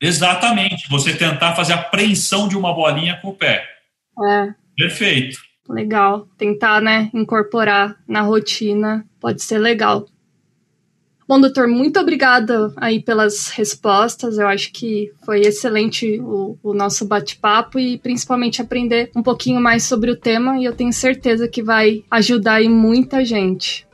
Exatamente. 0.00 0.88
Você 0.88 1.14
tentar 1.14 1.54
fazer 1.56 1.72
a 1.72 1.76
apreensão 1.76 2.46
de 2.46 2.56
uma 2.56 2.72
bolinha 2.72 3.18
com 3.20 3.28
o 3.28 3.34
pé. 3.34 3.66
É. 4.24 4.54
Perfeito. 4.76 5.47
Legal. 5.68 6.26
Tentar, 6.38 6.80
né, 6.80 7.10
incorporar 7.12 7.96
na 8.06 8.22
rotina 8.22 9.04
pode 9.20 9.42
ser 9.42 9.58
legal. 9.58 10.06
Bom, 11.28 11.38
doutor, 11.38 11.68
muito 11.68 12.00
obrigada 12.00 12.72
aí 12.74 13.02
pelas 13.02 13.50
respostas. 13.50 14.38
Eu 14.38 14.48
acho 14.48 14.72
que 14.72 15.12
foi 15.26 15.40
excelente 15.42 16.18
o, 16.20 16.58
o 16.62 16.72
nosso 16.72 17.06
bate-papo 17.06 17.78
e 17.78 17.98
principalmente 17.98 18.62
aprender 18.62 19.10
um 19.14 19.22
pouquinho 19.22 19.60
mais 19.60 19.84
sobre 19.84 20.10
o 20.10 20.16
tema 20.16 20.58
e 20.58 20.64
eu 20.64 20.74
tenho 20.74 20.90
certeza 20.90 21.46
que 21.46 21.62
vai 21.62 22.02
ajudar 22.10 22.54
aí 22.54 22.68
muita 22.70 23.22
gente. 23.26 23.86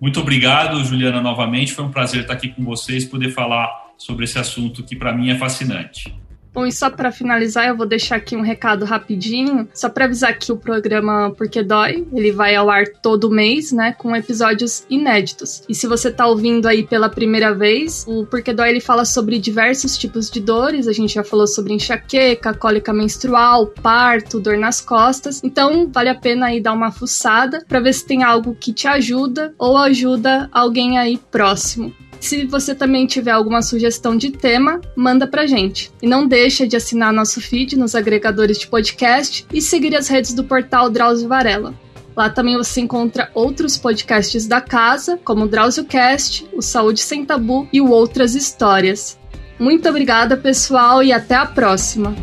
Muito 0.00 0.20
obrigado, 0.20 0.84
Juliana, 0.84 1.20
novamente. 1.20 1.72
Foi 1.72 1.84
um 1.84 1.90
prazer 1.90 2.20
estar 2.20 2.34
aqui 2.34 2.50
com 2.50 2.64
vocês, 2.64 3.04
poder 3.04 3.30
falar 3.30 3.68
sobre 3.96 4.24
esse 4.24 4.38
assunto 4.38 4.84
que 4.84 4.94
para 4.94 5.12
mim 5.12 5.30
é 5.30 5.36
fascinante. 5.36 6.14
Bom, 6.58 6.66
e 6.66 6.72
só 6.72 6.90
para 6.90 7.12
finalizar, 7.12 7.68
eu 7.68 7.76
vou 7.76 7.86
deixar 7.86 8.16
aqui 8.16 8.34
um 8.34 8.40
recado 8.40 8.84
rapidinho, 8.84 9.68
só 9.72 9.88
para 9.88 10.06
avisar 10.06 10.36
que 10.36 10.50
o 10.50 10.56
programa 10.56 11.32
Porque 11.38 11.62
Dói, 11.62 12.04
ele 12.12 12.32
vai 12.32 12.56
ao 12.56 12.68
ar 12.68 12.84
todo 13.00 13.30
mês, 13.30 13.70
né, 13.70 13.94
com 13.96 14.16
episódios 14.16 14.84
inéditos. 14.90 15.62
E 15.68 15.74
se 15.74 15.86
você 15.86 16.10
tá 16.10 16.26
ouvindo 16.26 16.66
aí 16.66 16.84
pela 16.84 17.08
primeira 17.08 17.54
vez, 17.54 18.04
o 18.08 18.26
Porque 18.26 18.52
Dói 18.52 18.70
ele 18.70 18.80
fala 18.80 19.04
sobre 19.04 19.38
diversos 19.38 19.96
tipos 19.96 20.28
de 20.28 20.40
dores, 20.40 20.88
a 20.88 20.92
gente 20.92 21.14
já 21.14 21.22
falou 21.22 21.46
sobre 21.46 21.74
enxaqueca, 21.74 22.52
cólica 22.52 22.92
menstrual, 22.92 23.68
parto, 23.68 24.40
dor 24.40 24.58
nas 24.58 24.80
costas. 24.80 25.40
Então, 25.44 25.88
vale 25.92 26.08
a 26.08 26.14
pena 26.16 26.46
aí 26.46 26.60
dar 26.60 26.72
uma 26.72 26.90
fuçada 26.90 27.64
para 27.68 27.78
ver 27.78 27.92
se 27.92 28.04
tem 28.04 28.24
algo 28.24 28.52
que 28.52 28.72
te 28.72 28.88
ajuda 28.88 29.54
ou 29.56 29.76
ajuda 29.76 30.48
alguém 30.52 30.98
aí 30.98 31.20
próximo. 31.30 31.94
Se 32.20 32.44
você 32.46 32.74
também 32.74 33.06
tiver 33.06 33.30
alguma 33.30 33.62
sugestão 33.62 34.16
de 34.16 34.30
tema, 34.30 34.80
manda 34.96 35.26
pra 35.26 35.46
gente. 35.46 35.90
E 36.02 36.06
não 36.06 36.26
deixa 36.26 36.66
de 36.66 36.76
assinar 36.76 37.12
nosso 37.12 37.40
feed 37.40 37.76
nos 37.76 37.94
agregadores 37.94 38.58
de 38.58 38.66
podcast 38.66 39.46
e 39.52 39.62
seguir 39.62 39.96
as 39.96 40.08
redes 40.08 40.32
do 40.32 40.44
portal 40.44 40.90
Drauzio 40.90 41.28
Varela. 41.28 41.74
Lá 42.16 42.28
também 42.28 42.56
você 42.56 42.80
encontra 42.80 43.30
outros 43.32 43.78
podcasts 43.78 44.46
da 44.46 44.60
casa, 44.60 45.18
como 45.24 45.44
o 45.44 45.48
DrauzioCast, 45.48 46.48
o 46.52 46.60
Saúde 46.60 47.00
Sem 47.00 47.24
Tabu 47.24 47.68
e 47.72 47.80
o 47.80 47.90
Outras 47.90 48.34
Histórias. 48.34 49.16
Muito 49.56 49.88
obrigada, 49.88 50.36
pessoal, 50.36 51.02
e 51.02 51.12
até 51.12 51.36
a 51.36 51.46
próxima! 51.46 52.14